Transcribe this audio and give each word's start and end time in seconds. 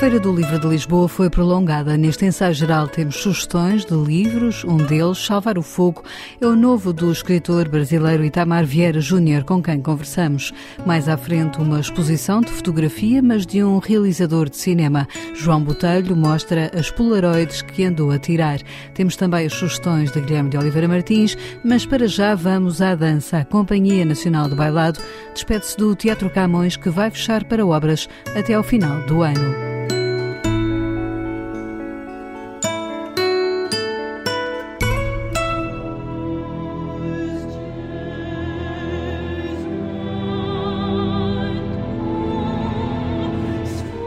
Feira 0.00 0.18
do 0.18 0.34
Livro 0.34 0.58
de 0.58 0.66
Lisboa 0.66 1.06
foi 1.06 1.28
prolongada. 1.28 1.94
Neste 1.94 2.24
ensaio 2.24 2.54
geral 2.54 2.88
temos 2.88 3.16
sugestões 3.16 3.84
de 3.84 3.92
livros, 3.92 4.64
um 4.64 4.78
deles, 4.78 5.18
Salvar 5.18 5.58
o 5.58 5.62
Fogo, 5.62 6.02
é 6.40 6.46
o 6.46 6.56
novo 6.56 6.90
do 6.90 7.12
escritor 7.12 7.68
brasileiro 7.68 8.24
Itamar 8.24 8.64
Vieira 8.64 8.98
Júnior, 8.98 9.44
com 9.44 9.62
quem 9.62 9.78
conversamos. 9.78 10.54
Mais 10.86 11.06
à 11.06 11.18
frente, 11.18 11.60
uma 11.60 11.78
exposição 11.78 12.40
de 12.40 12.50
fotografia, 12.50 13.22
mas 13.22 13.44
de 13.44 13.62
um 13.62 13.76
realizador 13.76 14.48
de 14.48 14.56
cinema. 14.56 15.06
João 15.34 15.62
Botelho 15.62 16.16
mostra 16.16 16.70
as 16.74 16.90
polaroides 16.90 17.60
que 17.60 17.84
andou 17.84 18.10
a 18.10 18.18
tirar. 18.18 18.58
Temos 18.94 19.16
também 19.16 19.44
as 19.44 19.52
sugestões 19.52 20.10
de 20.10 20.18
Guilherme 20.22 20.48
de 20.48 20.56
Oliveira 20.56 20.88
Martins, 20.88 21.36
mas 21.62 21.84
para 21.84 22.08
já 22.08 22.34
vamos 22.34 22.80
à 22.80 22.94
dança. 22.94 23.40
A 23.40 23.44
Companhia 23.44 24.06
Nacional 24.06 24.48
de 24.48 24.54
Bailado 24.54 24.98
despede-se 25.34 25.76
do 25.76 25.94
Teatro 25.94 26.30
Camões, 26.30 26.74
que 26.74 26.88
vai 26.88 27.10
fechar 27.10 27.44
para 27.44 27.66
obras 27.66 28.08
até 28.34 28.54
ao 28.54 28.62
final 28.62 29.04
do 29.04 29.20
ano. 29.20 29.70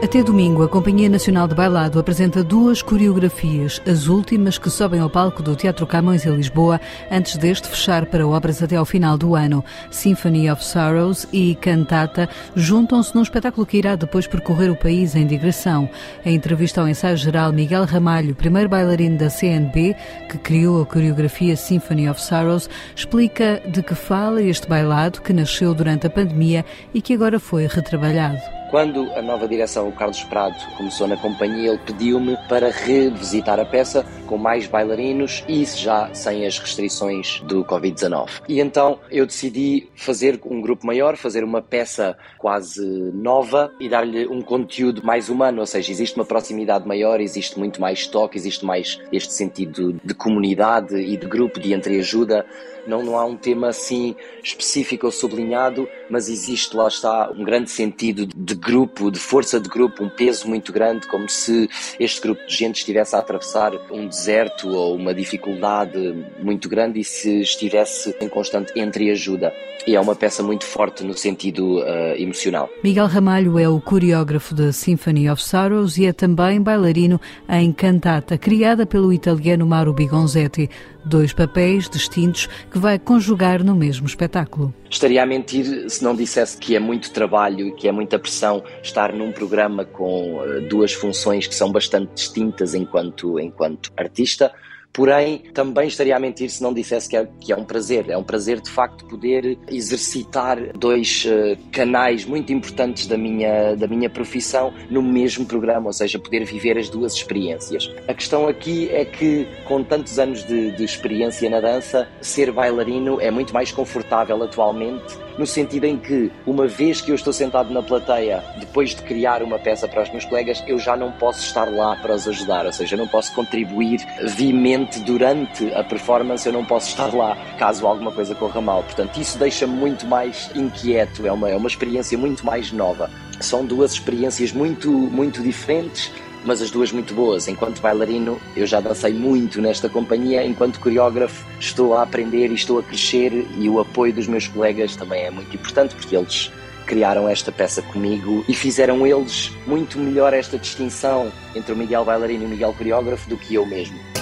Até 0.04 0.22
domingo, 0.22 0.62
a 0.62 0.68
Companhia 0.68 1.08
Nacional 1.08 1.48
de 1.48 1.54
Bailado 1.54 1.98
apresenta 1.98 2.44
duas 2.44 2.82
coreografias, 2.82 3.80
as 3.90 4.06
últimas 4.06 4.58
que 4.58 4.68
sobem 4.68 5.00
ao 5.00 5.08
palco 5.08 5.42
do 5.42 5.56
Teatro 5.56 5.86
Camões 5.86 6.26
em 6.26 6.36
Lisboa, 6.36 6.78
antes 7.10 7.38
deste 7.38 7.68
fechar 7.68 8.04
para 8.04 8.28
obras 8.28 8.62
até 8.62 8.76
ao 8.76 8.84
final 8.84 9.16
do 9.16 9.34
ano. 9.34 9.64
Symphony 9.90 10.50
of 10.50 10.62
Sorrows 10.62 11.26
e 11.32 11.54
Cantata 11.54 12.28
juntam-se 12.54 13.14
num 13.14 13.22
espetáculo 13.22 13.64
que 13.64 13.78
irá 13.78 13.96
depois 13.96 14.26
percorrer 14.26 14.70
o 14.70 14.76
país 14.76 15.16
em 15.16 15.26
digressão. 15.26 15.88
Em 16.22 16.34
entrevista 16.34 16.82
ao 16.82 16.88
ensaio 16.88 17.16
geral, 17.16 17.50
Miguel 17.50 17.86
Ramalho, 17.86 18.34
primeiro 18.34 18.68
bailarino 18.68 19.16
da 19.16 19.30
CNB, 19.30 19.96
que 20.28 20.36
criou 20.36 20.82
a 20.82 20.86
coreografia 20.86 21.56
Symphony 21.56 22.10
of 22.10 22.20
Sorrows, 22.20 22.68
explica 22.94 23.62
de 23.66 23.82
que 23.82 23.94
fala 23.94 24.42
este 24.42 24.68
bailado 24.68 25.22
que 25.22 25.32
nasceu 25.32 25.72
durante 25.72 26.06
a 26.06 26.10
pandemia 26.10 26.62
e 26.92 27.00
que 27.00 27.14
agora 27.14 27.40
foi 27.40 27.66
retrabalhado. 27.66 28.63
Quando 28.74 29.08
a 29.12 29.22
nova 29.22 29.46
direção, 29.46 29.88
o 29.88 29.92
Carlos 29.92 30.24
Prado, 30.24 30.56
começou 30.76 31.06
na 31.06 31.16
companhia, 31.16 31.68
ele 31.68 31.78
pediu-me 31.86 32.36
para 32.48 32.72
revisitar 32.72 33.60
a 33.60 33.64
peça 33.64 34.04
com 34.26 34.36
mais 34.36 34.66
bailarinos 34.66 35.44
e 35.46 35.64
já 35.64 36.12
sem 36.12 36.44
as 36.44 36.58
restrições 36.58 37.40
do 37.42 37.64
Covid-19. 37.64 38.42
E 38.48 38.58
então 38.58 38.98
eu 39.12 39.26
decidi 39.26 39.88
fazer 39.94 40.40
um 40.44 40.60
grupo 40.60 40.84
maior, 40.84 41.16
fazer 41.16 41.44
uma 41.44 41.62
peça 41.62 42.16
quase 42.36 42.84
nova 43.14 43.72
e 43.78 43.88
dar-lhe 43.88 44.26
um 44.26 44.42
conteúdo 44.42 45.06
mais 45.06 45.28
humano, 45.28 45.60
ou 45.60 45.66
seja, 45.66 45.92
existe 45.92 46.16
uma 46.16 46.24
proximidade 46.24 46.84
maior, 46.84 47.20
existe 47.20 47.56
muito 47.56 47.80
mais 47.80 48.08
toque, 48.08 48.36
existe 48.36 48.64
mais 48.64 48.98
este 49.12 49.32
sentido 49.32 50.00
de 50.04 50.14
comunidade 50.14 50.96
e 50.96 51.16
de 51.16 51.26
grupo, 51.28 51.60
de 51.60 51.72
entreajuda. 51.72 52.44
Não, 52.86 53.02
não 53.02 53.18
há 53.18 53.24
um 53.24 53.36
tema 53.36 53.68
assim 53.68 54.14
específico 54.42 55.06
ou 55.06 55.12
sublinhado, 55.12 55.88
mas 56.10 56.28
existe, 56.28 56.76
lá 56.76 56.86
está, 56.86 57.30
um 57.30 57.42
grande 57.42 57.70
sentido 57.70 58.26
de 58.26 58.54
grupo, 58.64 59.10
de 59.10 59.18
força 59.18 59.60
de 59.60 59.68
grupo, 59.68 60.02
um 60.02 60.08
peso 60.08 60.48
muito 60.48 60.72
grande, 60.72 61.06
como 61.06 61.28
se 61.28 61.68
este 62.00 62.20
grupo 62.20 62.44
de 62.46 62.56
gente 62.56 62.76
estivesse 62.76 63.14
a 63.14 63.18
atravessar 63.18 63.72
um 63.90 64.08
deserto 64.08 64.68
ou 64.68 64.96
uma 64.96 65.14
dificuldade 65.14 66.24
muito 66.42 66.68
grande 66.68 67.00
e 67.00 67.04
se 67.04 67.42
estivesse 67.42 68.16
em 68.20 68.28
constante 68.28 68.72
entreajuda. 68.78 69.52
E 69.86 69.94
é 69.94 70.00
uma 70.00 70.16
peça 70.16 70.42
muito 70.42 70.64
forte 70.64 71.04
no 71.04 71.14
sentido 71.14 71.80
uh, 71.80 72.16
emocional. 72.16 72.70
Miguel 72.82 73.06
Ramalho 73.06 73.58
é 73.58 73.68
o 73.68 73.78
coreógrafo 73.80 74.54
da 74.54 74.72
Symphony 74.72 75.28
of 75.28 75.42
Sorrows 75.42 75.98
e 75.98 76.06
é 76.06 76.12
também 76.12 76.60
bailarino 76.60 77.20
em 77.48 77.70
Cantata, 77.70 78.38
criada 78.38 78.86
pelo 78.86 79.12
italiano 79.12 79.66
Mauro 79.66 79.92
Bigonzetti. 79.92 80.70
Dois 81.04 81.32
papéis 81.32 81.88
distintos 81.88 82.48
que 82.70 82.78
vai 82.78 82.98
conjugar 82.98 83.62
no 83.62 83.74
mesmo 83.74 84.06
espetáculo. 84.06 84.74
Estaria 84.88 85.22
a 85.22 85.26
mentir 85.26 85.88
se 85.90 86.02
não 86.02 86.14
dissesse 86.14 86.56
que 86.56 86.74
é 86.74 86.80
muito 86.80 87.10
trabalho 87.10 87.68
e 87.68 87.72
que 87.72 87.88
é 87.88 87.92
muita 87.92 88.18
pressão 88.18 88.62
estar 88.82 89.12
num 89.12 89.32
programa 89.32 89.84
com 89.84 90.38
uh, 90.38 90.60
duas 90.68 90.92
funções 90.92 91.46
que 91.46 91.54
são 91.54 91.70
bastante 91.70 92.14
distintas 92.14 92.74
enquanto, 92.74 93.38
enquanto 93.38 93.92
artista 93.96 94.52
Porém, 94.94 95.38
também 95.52 95.88
estaria 95.88 96.16
a 96.16 96.20
mentir 96.20 96.48
se 96.48 96.62
não 96.62 96.72
dissesse 96.72 97.08
que 97.08 97.16
é, 97.16 97.28
que 97.40 97.52
é 97.52 97.56
um 97.56 97.64
prazer. 97.64 98.08
É 98.08 98.16
um 98.16 98.22
prazer, 98.22 98.60
de 98.60 98.70
facto, 98.70 99.04
poder 99.06 99.58
exercitar 99.68 100.56
dois 100.78 101.26
uh, 101.26 101.58
canais 101.72 102.24
muito 102.24 102.52
importantes 102.52 103.08
da 103.08 103.18
minha, 103.18 103.74
da 103.74 103.88
minha 103.88 104.08
profissão 104.08 104.72
no 104.88 105.02
mesmo 105.02 105.44
programa, 105.46 105.88
ou 105.88 105.92
seja, 105.92 106.16
poder 106.16 106.44
viver 106.44 106.78
as 106.78 106.88
duas 106.88 107.12
experiências. 107.12 107.92
A 108.06 108.14
questão 108.14 108.46
aqui 108.46 108.88
é 108.90 109.04
que, 109.04 109.48
com 109.64 109.82
tantos 109.82 110.16
anos 110.20 110.44
de, 110.44 110.70
de 110.70 110.84
experiência 110.84 111.50
na 111.50 111.60
dança, 111.60 112.08
ser 112.20 112.52
bailarino 112.52 113.20
é 113.20 113.32
muito 113.32 113.52
mais 113.52 113.72
confortável 113.72 114.40
atualmente 114.44 115.24
no 115.38 115.46
sentido 115.46 115.84
em 115.84 115.96
que, 115.96 116.30
uma 116.46 116.66
vez 116.66 117.00
que 117.00 117.10
eu 117.10 117.14
estou 117.14 117.32
sentado 117.32 117.72
na 117.72 117.82
plateia, 117.82 118.42
depois 118.58 118.90
de 118.90 119.02
criar 119.02 119.42
uma 119.42 119.58
peça 119.58 119.88
para 119.88 120.02
os 120.02 120.10
meus 120.10 120.24
colegas, 120.24 120.62
eu 120.66 120.78
já 120.78 120.96
não 120.96 121.12
posso 121.12 121.40
estar 121.40 121.64
lá 121.64 121.96
para 121.96 122.14
os 122.14 122.26
ajudar, 122.28 122.66
ou 122.66 122.72
seja, 122.72 122.94
eu 122.94 122.98
não 122.98 123.08
posso 123.08 123.32
contribuir 123.34 124.00
viamente 124.22 125.00
durante 125.00 125.72
a 125.74 125.82
performance, 125.82 126.46
eu 126.46 126.52
não 126.52 126.64
posso 126.64 126.88
estar 126.88 127.14
lá 127.14 127.36
caso 127.58 127.86
alguma 127.86 128.12
coisa 128.12 128.34
corra 128.34 128.60
mal. 128.60 128.82
Portanto, 128.82 129.20
isso 129.20 129.38
deixa-me 129.38 129.74
muito 129.74 130.06
mais 130.06 130.50
inquieto, 130.54 131.26
é 131.26 131.32
uma, 131.32 131.50
é 131.50 131.56
uma 131.56 131.68
experiência 131.68 132.16
muito 132.16 132.44
mais 132.44 132.72
nova. 132.72 133.10
São 133.40 133.64
duas 133.64 133.92
experiências 133.92 134.52
muito, 134.52 134.90
muito 134.90 135.42
diferentes 135.42 136.10
mas 136.44 136.60
as 136.62 136.70
duas 136.70 136.92
muito 136.92 137.14
boas. 137.14 137.48
Enquanto 137.48 137.80
bailarino, 137.80 138.40
eu 138.56 138.66
já 138.66 138.80
dancei 138.80 139.12
muito 139.12 139.60
nesta 139.60 139.88
companhia, 139.88 140.44
enquanto 140.44 140.80
coreógrafo, 140.80 141.44
estou 141.58 141.94
a 141.94 142.02
aprender 142.02 142.50
e 142.50 142.54
estou 142.54 142.78
a 142.78 142.82
crescer, 142.82 143.46
e 143.58 143.68
o 143.68 143.80
apoio 143.80 144.12
dos 144.12 144.26
meus 144.26 144.46
colegas 144.46 144.94
também 144.96 145.24
é 145.24 145.30
muito 145.30 145.54
importante, 145.54 145.94
porque 145.94 146.16
eles 146.16 146.52
criaram 146.86 147.28
esta 147.28 147.50
peça 147.50 147.80
comigo 147.82 148.44
e 148.48 148.54
fizeram 148.54 149.06
eles 149.06 149.52
muito 149.66 149.98
melhor 149.98 150.34
esta 150.34 150.58
distinção 150.58 151.32
entre 151.54 151.72
o 151.72 151.76
Miguel 151.76 152.04
bailarino 152.04 152.44
e 152.44 152.46
o 152.46 152.50
Miguel 152.50 152.74
coreógrafo 152.74 153.28
do 153.28 153.36
que 153.36 153.54
eu 153.54 153.64
mesmo. 153.64 154.13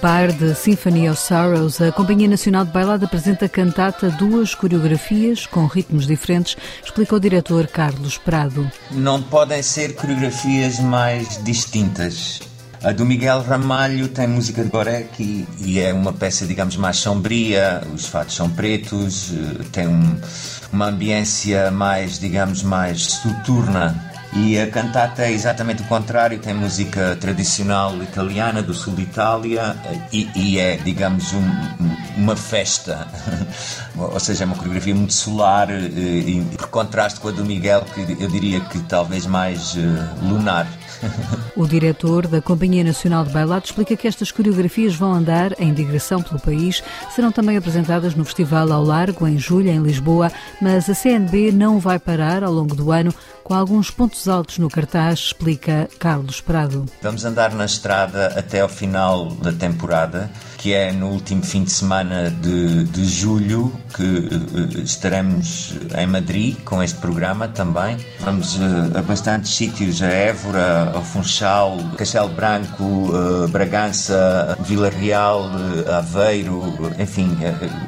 Par 0.00 0.32
de 0.32 0.54
Symphony 0.54 1.08
of 1.10 1.20
Sorrows, 1.20 1.80
a 1.80 1.90
Companhia 1.90 2.28
Nacional 2.28 2.64
de 2.64 2.70
Bailado 2.70 3.04
apresenta 3.04 3.48
cantata 3.48 4.10
duas 4.10 4.54
coreografias 4.54 5.46
com 5.46 5.66
ritmos 5.66 6.06
diferentes, 6.06 6.56
explica 6.84 7.16
o 7.16 7.20
diretor 7.20 7.66
Carlos 7.66 8.16
Prado. 8.16 8.70
Não 8.90 9.20
podem 9.22 9.62
ser 9.62 9.94
coreografias 9.94 10.78
mais 10.78 11.42
distintas. 11.42 12.40
A 12.82 12.92
do 12.92 13.04
Miguel 13.04 13.42
Ramalho 13.42 14.08
tem 14.08 14.28
música 14.28 14.62
de 14.62 14.70
Gorek 14.70 15.20
e, 15.20 15.46
e, 15.60 15.80
é 15.80 15.92
uma 15.92 16.12
peça, 16.12 16.46
digamos, 16.46 16.76
mais 16.76 16.96
sombria, 16.98 17.82
os 17.92 18.06
fatos 18.06 18.36
são 18.36 18.48
pretos, 18.48 19.32
eh, 19.32 19.64
tem 19.72 19.88
um, 19.88 20.16
uma 20.72 20.86
ambiência 20.86 21.72
mais, 21.72 22.20
digamos, 22.20 22.62
mais 22.62 23.02
soturna 23.02 24.17
e 24.34 24.58
a 24.58 24.66
cantata 24.70 25.22
é 25.22 25.32
exatamente 25.32 25.82
o 25.82 25.86
contrário, 25.86 26.38
tem 26.38 26.52
música 26.52 27.16
tradicional 27.16 27.96
italiana 28.02 28.62
do 28.62 28.74
sul 28.74 28.94
de 28.94 29.02
Itália 29.02 29.76
e, 30.12 30.28
e 30.36 30.58
é, 30.58 30.76
digamos, 30.76 31.32
um, 31.32 31.42
uma 32.16 32.36
festa, 32.36 33.06
ou 33.96 34.20
seja, 34.20 34.44
é 34.44 34.46
uma 34.46 34.56
coreografia 34.56 34.94
muito 34.94 35.14
solar, 35.14 35.70
eh, 35.70 35.76
e, 35.76 36.46
por 36.56 36.66
contraste 36.68 37.20
com 37.20 37.28
a 37.28 37.30
do 37.30 37.44
Miguel, 37.44 37.82
que 37.94 38.16
eu 38.20 38.28
diria 38.28 38.60
que 38.60 38.80
talvez 38.80 39.24
mais 39.24 39.74
uh, 39.74 39.78
lunar. 40.22 40.66
O 41.56 41.66
diretor 41.66 42.28
da 42.28 42.40
Companhia 42.40 42.84
Nacional 42.84 43.24
de 43.24 43.32
Bailado 43.32 43.64
explica 43.64 43.96
que 43.96 44.06
estas 44.06 44.30
coreografias 44.30 44.94
vão 44.94 45.12
andar 45.12 45.60
em 45.60 45.74
digressão 45.74 46.22
pelo 46.22 46.38
país, 46.38 46.84
serão 47.14 47.32
também 47.32 47.56
apresentadas 47.56 48.14
no 48.14 48.24
Festival 48.24 48.72
ao 48.72 48.84
Largo, 48.84 49.26
em 49.26 49.38
julho, 49.38 49.68
em 49.68 49.82
Lisboa, 49.82 50.30
mas 50.60 50.88
a 50.88 50.94
CNB 50.94 51.50
não 51.50 51.80
vai 51.80 51.98
parar 51.98 52.44
ao 52.44 52.52
longo 52.52 52.76
do 52.76 52.92
ano 52.92 53.12
com 53.48 53.54
alguns 53.54 53.90
pontos 53.90 54.28
altos 54.28 54.58
no 54.58 54.68
cartaz, 54.68 55.20
explica 55.20 55.88
Carlos 55.98 56.38
Prado. 56.38 56.84
Vamos 57.00 57.24
andar 57.24 57.54
na 57.54 57.64
estrada 57.64 58.26
até 58.38 58.60
ao 58.60 58.68
final 58.68 59.30
da 59.30 59.50
temporada, 59.50 60.30
que 60.58 60.74
é 60.74 60.92
no 60.92 61.10
último 61.10 61.42
fim 61.42 61.62
de 61.62 61.70
semana 61.70 62.30
de, 62.30 62.82
de 62.84 63.04
julho, 63.04 63.72
que 63.94 64.02
uh, 64.02 64.82
estaremos 64.82 65.74
em 65.96 66.06
Madrid 66.06 66.56
com 66.64 66.82
este 66.82 66.98
programa 66.98 67.46
também. 67.46 67.96
Vamos 68.20 68.56
uh, 68.56 68.98
a 68.98 69.02
bastantes 69.02 69.54
sítios, 69.54 70.02
a 70.02 70.08
Évora, 70.08 70.90
ao 70.92 71.02
Funchal, 71.02 71.78
Castelo 71.96 72.28
Branco, 72.30 72.82
uh, 72.82 73.46
Bragança, 73.48 74.58
Vila 74.60 74.90
Real, 74.90 75.48
Aveiro, 75.96 76.92
enfim, 76.98 77.38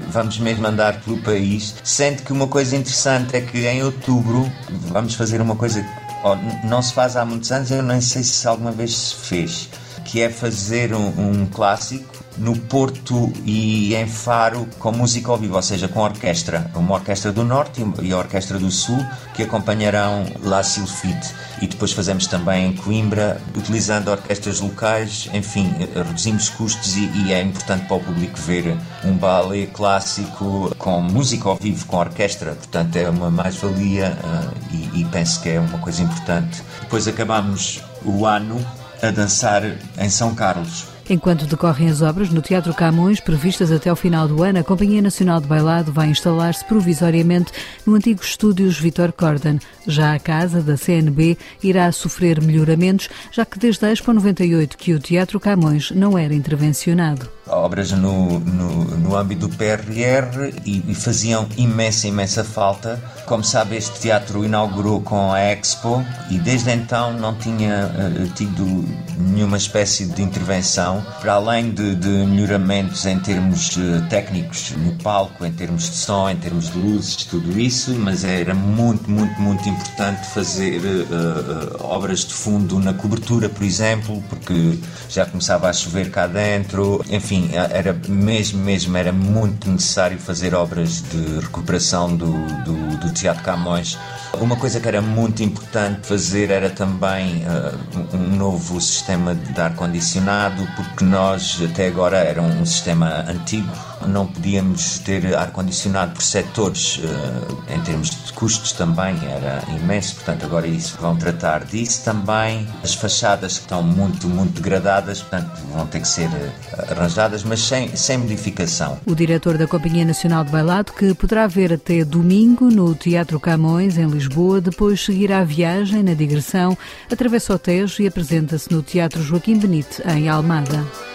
vamos 0.09 0.39
mesmo 0.39 0.67
andar 0.67 1.01
pelo 1.01 1.19
país. 1.23 1.75
Sendo 1.83 2.23
que 2.23 2.33
uma 2.33 2.47
coisa 2.47 2.77
interessante 2.77 3.37
é 3.37 3.41
que 3.41 3.67
em 3.67 3.83
outubro 3.83 4.51
vamos 4.93 5.15
fazer 5.15 5.41
uma 5.41 5.57
coisa 5.57 5.83
que 5.83 6.67
não 6.67 6.81
se 6.81 6.93
faz 6.93 7.17
há 7.17 7.25
muitos 7.25 7.51
anos, 7.51 7.71
eu 7.71 7.83
nem 7.83 8.01
sei 8.01 8.23
se 8.23 8.47
alguma 8.47 8.71
vez 8.71 8.95
se 8.95 9.15
fez. 9.17 9.69
Que 10.11 10.21
é 10.21 10.29
fazer 10.29 10.93
um, 10.93 11.07
um 11.07 11.47
clássico 11.47 12.25
no 12.37 12.57
Porto 12.57 13.33
e 13.45 13.95
em 13.95 14.09
Faro 14.09 14.67
com 14.81 14.91
música 14.91 15.31
ao 15.31 15.39
vivo, 15.39 15.55
ou 15.55 15.63
seja, 15.63 15.87
com 15.87 16.01
orquestra. 16.01 16.69
Uma 16.75 16.95
orquestra 16.95 17.31
do 17.31 17.45
Norte 17.45 17.85
e 18.03 18.13
a 18.13 18.19
orquestra 18.19 18.59
do 18.59 18.73
Sul 18.73 18.99
que 19.35 19.45
acompanharão 19.45 20.27
La 20.43 20.65
Silfide. 20.65 21.33
E 21.63 21.69
depois 21.69 21.93
fazemos 21.93 22.27
também 22.27 22.69
em 22.71 22.73
Coimbra, 22.73 23.41
utilizando 23.57 24.09
orquestras 24.09 24.59
locais. 24.59 25.31
Enfim, 25.33 25.73
reduzimos 25.95 26.49
custos 26.49 26.97
e, 26.97 27.09
e 27.25 27.33
é 27.33 27.41
importante 27.41 27.87
para 27.87 27.99
o 27.99 28.01
público 28.01 28.37
ver 28.41 28.77
um 29.05 29.13
ballet 29.13 29.69
clássico 29.69 30.75
com 30.77 31.01
música 31.01 31.49
ao 31.49 31.57
vivo, 31.57 31.87
com 31.87 31.99
orquestra. 31.99 32.57
Portanto, 32.57 32.97
é 32.97 33.09
uma 33.09 33.31
mais-valia 33.31 34.19
uh, 34.25 34.75
e, 34.75 35.03
e 35.03 35.05
penso 35.05 35.41
que 35.41 35.51
é 35.51 35.61
uma 35.61 35.79
coisa 35.79 36.03
importante. 36.03 36.65
Depois 36.81 37.07
acabamos 37.07 37.81
o 38.05 38.27
ano 38.27 38.59
a 39.03 39.11
dançar 39.11 39.63
em 39.99 40.11
São 40.11 40.35
Carlos 40.35 40.91
Enquanto 41.11 41.45
decorrem 41.45 41.89
as 41.89 42.03
obras 42.03 42.31
no 42.31 42.41
Teatro 42.41 42.73
Camões, 42.73 43.19
previstas 43.19 43.73
até 43.73 43.91
o 43.93 43.97
final 43.97 44.29
do 44.29 44.45
ano, 44.45 44.61
a 44.61 44.63
Companhia 44.63 45.03
Nacional 45.03 45.41
de 45.41 45.49
Bailado 45.49 45.91
vai 45.91 46.07
instalar-se 46.07 46.65
provisoriamente 46.65 47.51
no 47.85 47.97
antigo 47.97 48.23
Estúdios 48.23 48.79
Vitor 48.79 49.11
Corden. 49.11 49.59
Já 49.89 50.15
a 50.15 50.21
casa 50.21 50.63
da 50.63 50.77
CNB 50.77 51.37
irá 51.65 51.91
sofrer 51.91 52.41
melhoramentos, 52.41 53.09
já 53.33 53.45
que 53.45 53.59
desde 53.59 53.85
a 53.87 53.93
Expo 53.93 54.13
98 54.13 54.79
que 54.79 54.95
o 54.95 55.01
Teatro 55.01 55.41
Camões 55.41 55.91
não 55.91 56.17
era 56.17 56.33
intervencionado 56.33 57.29
obras 57.51 57.91
no, 57.93 58.39
no, 58.41 58.85
no 58.97 59.17
âmbito 59.17 59.49
do 59.49 59.57
PRR 59.57 60.53
e, 60.65 60.85
e, 60.89 60.95
faziam 60.95 61.47
imensa, 61.57 62.07
imensa 62.07 62.45
falta. 62.45 63.01
Como 63.27 63.45
sabe, 63.45 63.77
este 63.77 64.01
teatro 64.01 64.45
inaugurou 64.45 65.01
com 65.01 65.33
a 65.33 65.41
Expo 65.41 66.05
e 66.31 66.39
desde 66.39 66.71
então 66.71 67.13
não 67.13 67.35
tinha 67.35 67.87
uh, 67.87 68.29
tido 68.35 68.85
nenhuma 69.17 69.57
espécie 69.57 70.07
de 70.07 70.23
intervenção, 70.23 71.05
para 71.21 71.35
além 71.35 71.71
de, 71.71 71.95
de 71.95 72.09
melhoramentos 72.09 73.07
em 73.07 73.19
termos 73.19 73.77
uh, 73.77 74.03
técnicos 74.09 74.73
no 74.77 74.93
palco, 74.97 75.45
em 75.45 75.53
termos 75.53 75.91
de 75.91 75.97
som, 75.97 76.29
em 76.29 76.37
termos 76.37 76.71
de 76.71 76.79
luzes, 76.79 77.17
tudo 77.17 77.59
isso, 77.59 77.95
mas 77.95 78.25
era 78.25 78.55
muito, 78.55 79.11
muito, 79.11 79.41
muito 79.41 79.69
importante 79.69 80.27
fazer 80.29 80.81
uh, 80.81 81.85
obras 81.85 82.21
de 82.25 82.35
fundo 82.35 82.79
na 82.79 82.93
cobertura, 82.93 83.49
por 83.49 83.63
exemplo, 83.63 84.23
porque 84.29 84.79
já 85.09 85.25
começava 85.25 85.69
a 85.69 85.73
chover 85.73 86.11
cá 86.11 86.27
dentro, 86.27 87.05
enfim 87.11 87.40
sim, 87.41 87.51
era 87.55 87.97
mesmo, 88.09 88.63
mesmo, 88.63 88.97
era 88.97 89.13
muito 89.13 89.69
necessário 89.71 90.19
fazer 90.19 90.55
obras 90.55 91.03
de 91.03 91.41
recuperação 91.41 92.15
do, 92.15 92.33
do, 92.65 92.97
do 92.99 93.13
Teatro 93.13 93.43
Camões. 93.43 93.99
Uma 94.41 94.57
coisa 94.57 94.79
que 94.81 94.87
era 94.87 95.01
muito 95.01 95.43
importante 95.43 96.07
fazer 96.07 96.51
era 96.51 96.71
também 96.71 97.43
uh, 97.45 98.17
um 98.17 98.37
novo 98.37 98.81
sistema 98.81 99.35
de 99.35 99.61
ar-condicionado, 99.61 100.67
porque 100.77 101.05
nós 101.05 101.59
até 101.63 101.89
agora 101.89 102.19
era 102.19 102.41
um 102.41 102.65
sistema 102.65 103.25
antigo, 103.29 103.71
não 104.07 104.27
podíamos 104.27 104.99
ter 104.99 105.35
ar-condicionado 105.35 106.13
por 106.13 106.23
setores, 106.23 106.99
uh, 106.99 107.75
em 107.75 107.81
termos 107.83 108.11
de 108.11 108.33
custos 108.33 108.73
também 108.73 109.17
era 109.25 109.63
imenso, 109.77 110.17
portanto 110.17 110.45
agora 110.45 110.67
isso 110.67 110.97
vão 111.01 111.17
tratar 111.17 111.65
disso 111.65 112.05
também. 112.05 112.67
As 112.83 112.95
fachadas 112.95 113.59
que 113.59 113.65
estão 113.65 113.83
muito, 113.83 114.29
muito 114.29 114.55
degradadas, 114.55 115.21
portanto 115.21 115.51
vão 115.73 115.87
ter 115.87 116.01
que 116.01 116.09
ser 116.09 116.29
uh, 116.29 116.91
arranjadas, 116.91 117.43
mas 117.43 117.61
sem, 117.61 117.95
sem 117.97 118.19
modificação. 118.19 118.99
O 119.07 119.15
diretor 119.15 119.59
da 119.59 119.67
Companhia 119.67 120.05
Nacional 120.05 120.45
de 120.45 120.51
Bailado, 120.51 120.93
que 120.93 121.15
poderá 121.15 121.47
ver 121.47 121.73
até 121.73 122.05
domingo 122.05 122.67
no 122.67 122.95
Teatro 122.95 123.39
Camões, 123.39 123.99
em 123.99 124.07
Lisboa, 124.07 124.61
depois 124.61 125.05
seguirá 125.05 125.41
a 125.41 125.45
viagem 125.45 126.03
na 126.03 126.15
digressão, 126.15 126.77
atravessa 127.11 127.55
o 127.55 127.59
Tejo 127.59 128.03
e 128.03 128.07
apresenta-se 128.07 128.71
no 128.71 128.83
Teatro 128.83 129.23
Joaquim 129.23 129.59
Benite, 129.59 130.03
em 130.07 130.29
Almada. 130.29 131.10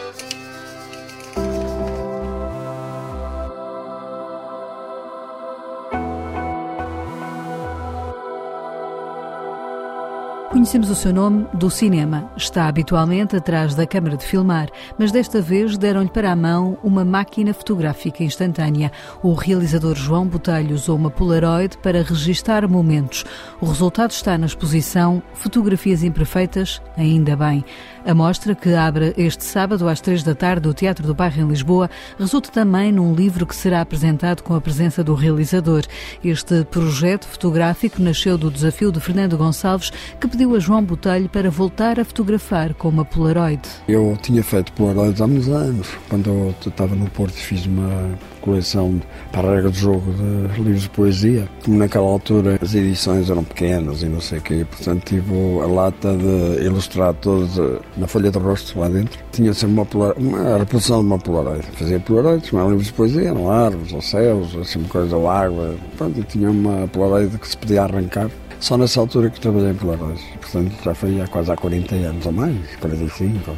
Conhecemos 10.66 10.90
o 10.90 10.96
seu 10.96 11.14
nome 11.14 11.46
do 11.54 11.70
cinema. 11.70 12.28
Está 12.36 12.68
habitualmente 12.68 13.36
atrás 13.36 13.76
da 13.76 13.86
câmara 13.86 14.18
de 14.18 14.26
filmar, 14.26 14.68
mas 14.98 15.12
desta 15.12 15.40
vez 15.40 15.78
deram-lhe 15.78 16.10
para 16.10 16.32
a 16.32 16.36
mão 16.36 16.76
uma 16.84 17.06
máquina 17.06 17.54
fotográfica 17.54 18.24
instantânea. 18.24 18.92
O 19.22 19.36
realizador 19.36 19.94
João 19.94 20.26
Botelho 20.26 20.74
usou 20.74 20.96
uma 20.96 21.12
Polaroid 21.12 21.78
para 21.78 22.02
registar 22.02 22.68
momentos. 22.68 23.24
O 23.62 23.68
resultado 23.68 24.10
está 24.10 24.40
na 24.40 24.48
exposição 24.48 25.22
Fotografias 25.36 26.02
Imperfeitas, 26.02 26.82
ainda 26.98 27.36
bem. 27.36 27.64
A 28.06 28.13
mostra, 28.13 28.54
que 28.54 28.72
abre 28.75 29.16
este 29.18 29.44
sábado 29.44 29.90
às 29.90 30.00
três 30.00 30.22
da 30.22 30.36
tarde 30.36 30.62
do 30.62 30.75
Teatro 30.75 31.07
do 31.07 31.16
Bairro 31.16 31.42
em 31.42 31.48
Lisboa, 31.48 31.90
resulta 32.19 32.52
também 32.52 32.92
num 32.92 33.16
livro 33.16 33.48
que 33.48 33.56
será 33.56 33.81
apresentado 33.81 34.44
com 34.44 34.54
a 34.54 34.62
presença 34.62 35.04
do 35.04 35.16
realizador. 35.16 35.81
Este 36.24 36.63
projeto 36.66 37.25
fotográfico 37.25 38.00
nasceu 38.00 38.38
do 38.38 38.52
desafio 38.52 38.92
de 38.92 39.00
Fernando 39.00 39.36
Gonçalves, 39.36 39.92
que 40.22 40.28
pediu 40.28 40.56
a 40.56 40.60
João 40.60 40.84
Botelho 40.84 41.28
para 41.28 41.50
voltar 41.50 42.00
a 42.00 42.06
fotografar 42.06 42.75
com 42.75 42.90
uma 42.90 43.04
Polaroid. 43.04 43.62
Eu 43.88 44.16
tinha 44.22 44.44
feito 44.44 44.72
Polaroids 44.74 45.19
há 45.19 45.25
muitos 45.25 45.50
anos. 45.50 45.88
Quando 46.07 46.30
eu 46.30 46.56
estava 46.63 46.96
no 46.96 47.10
Porto 47.10 47.34
fiz 47.34 47.66
uma 47.66 48.16
coleção 48.45 49.01
para 49.31 49.50
a 49.50 49.56
regra 49.56 49.71
de 49.71 49.80
jogo 49.80 50.13
de 50.13 50.62
livros 50.62 50.83
de 50.83 50.89
poesia. 50.89 51.50
Como 51.65 51.77
naquela 51.77 52.07
altura 52.07 52.57
as 52.62 52.74
edições 52.75 53.30
eram 53.30 53.44
pequenas 53.44 54.03
e 54.03 54.06
não 54.06 54.21
sei 54.21 54.38
o 54.38 54.42
quê, 54.42 54.65
portanto 54.69 55.03
tive 55.03 55.33
a 55.62 55.65
lata 55.65 56.15
de 56.15 56.63
ilustrar 56.63 57.13
todos 57.15 57.57
eh, 57.57 57.80
na 57.97 58.07
folha 58.07 58.31
de 58.31 58.38
rosto 58.38 58.80
lá 58.80 58.88
dentro. 58.88 59.19
Tinha 59.31 59.53
sempre 59.53 59.75
uma, 59.75 60.13
uma 60.13 60.57
reprodução 60.59 61.00
de 61.00 61.07
uma 61.07 61.19
polaroid. 61.19 61.65
Fazia 61.74 62.00
polaroids, 62.00 62.51
não 62.51 62.69
livros 62.69 62.88
de 62.88 62.94
poesia, 62.94 63.30
eram 63.30 63.50
árvores, 63.50 63.92
ou 63.92 64.01
céus, 64.01 64.56
assim, 64.56 64.83
coisa, 64.83 65.18
ou 65.18 65.30
água. 65.30 65.75
Pronto, 65.97 66.19
e 66.19 66.24
tinha 66.24 66.50
uma 66.50 66.88
polaroid 66.88 67.38
que 67.38 67.47
se 67.47 67.57
podia 67.57 67.83
arrancar. 67.83 68.30
Só 68.59 68.77
nessa 68.77 69.00
altura 69.00 69.30
que 69.30 69.39
trabalhei 69.39 69.71
em 69.71 69.75
Polaroid. 69.75 70.19
Portanto, 70.42 70.74
já 70.83 70.95
foi 70.95 71.21
há 71.21 71.27
quase 71.27 71.51
há 71.51 71.56
40 71.56 71.95
anos 71.95 72.25
ou 72.25 72.31
mais, 72.31 72.75
45. 72.80 73.51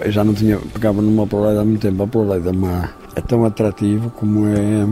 Eu 0.00 0.10
já 0.10 0.24
não 0.24 0.34
tinha, 0.34 0.58
pegava 0.72 1.02
numa 1.02 1.26
Polaroid 1.26 1.60
há 1.60 1.64
muito 1.64 1.82
tempo. 1.82 2.02
A 2.02 2.06
Polaroid 2.06 2.48
é 2.48 2.50
uma 2.50 2.90
é 3.14 3.20
tão 3.20 3.44
atrativo 3.44 4.10
como 4.10 4.46
é, 4.46 4.86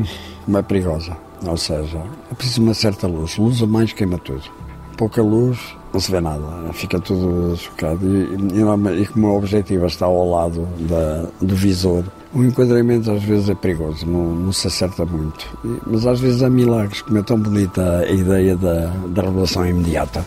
como 0.44 0.58
é 0.58 0.62
perigosa. 0.62 1.16
Ou 1.46 1.56
seja, 1.56 2.02
é 2.30 2.34
preciso 2.34 2.62
uma 2.62 2.74
certa 2.74 3.06
luz. 3.06 3.36
Luz 3.36 3.62
a 3.62 3.66
mais 3.66 3.92
queima 3.92 4.18
tudo. 4.18 4.42
Pouca 4.96 5.22
luz, 5.22 5.58
não 5.92 6.00
se 6.00 6.10
vê 6.10 6.20
nada, 6.20 6.72
fica 6.72 6.98
tudo 6.98 7.56
socado. 7.56 8.00
E, 8.04 8.58
e, 8.58 9.02
e, 9.02 9.06
como 9.06 9.28
o 9.28 9.36
objetivo 9.36 9.86
está 9.86 10.06
ao 10.06 10.28
lado 10.28 10.66
da, 10.88 11.28
do 11.40 11.54
visor, 11.54 12.04
o 12.34 12.42
enquadramento 12.42 13.10
às 13.10 13.22
vezes 13.22 13.48
é 13.48 13.54
perigoso, 13.54 14.04
não, 14.04 14.34
não 14.34 14.52
se 14.52 14.66
acerta 14.66 15.04
muito. 15.04 15.46
E, 15.64 15.78
mas 15.86 16.04
às 16.04 16.18
vezes 16.18 16.42
há 16.42 16.50
milagres, 16.50 17.02
como 17.02 17.18
é 17.18 17.22
tão 17.22 17.38
bonita 17.38 18.00
a 18.00 18.10
ideia 18.10 18.56
da, 18.56 18.86
da 19.08 19.22
revelação 19.22 19.64
imediata. 19.64 20.26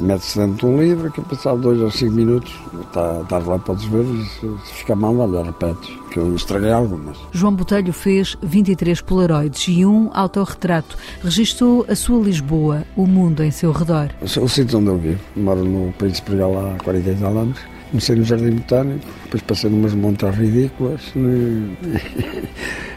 Mete-se 0.00 0.38
dentro 0.38 0.56
de 0.56 0.66
um 0.66 0.80
livro 0.80 1.10
que 1.10 1.20
passado 1.22 1.60
dois 1.60 1.80
ou 1.80 1.90
cinco 1.90 2.12
minutos 2.12 2.54
estás 2.80 3.26
tá 3.28 3.38
lá, 3.38 3.58
podes 3.58 3.84
ver 3.86 4.04
e 4.04 4.24
se 4.24 4.74
fica 4.74 4.94
mal, 4.94 5.16
olha, 5.18 5.42
repetes, 5.42 5.90
que 6.10 6.18
eu 6.18 6.34
estraguei 6.34 6.70
algumas. 6.70 7.16
João 7.32 7.54
Botelho 7.54 7.92
fez 7.92 8.36
23 8.42 9.00
polaroids 9.00 9.66
e 9.68 9.84
um 9.84 10.10
autorretrato. 10.14 10.96
Registou 11.22 11.84
a 11.88 11.96
sua 11.96 12.22
Lisboa, 12.22 12.84
o 12.96 13.06
mundo 13.06 13.42
em 13.42 13.50
seu 13.50 13.72
redor. 13.72 14.10
O, 14.20 14.44
o 14.44 14.48
sítio 14.48 14.78
onde 14.78 14.88
eu 14.88 14.98
vivo, 14.98 15.20
moro 15.36 15.64
no 15.64 15.92
Príncipe 15.92 16.32
Regal 16.32 16.74
há 16.74 16.82
40 16.84 17.10
anos. 17.26 17.58
Comecei 17.90 18.16
no 18.16 18.24
Jardim 18.24 18.50
Botânico, 18.50 19.06
depois 19.36 19.42
passei 19.42 19.70
numas 19.70 19.94
montas 19.94 20.34
ridículas 20.34 21.12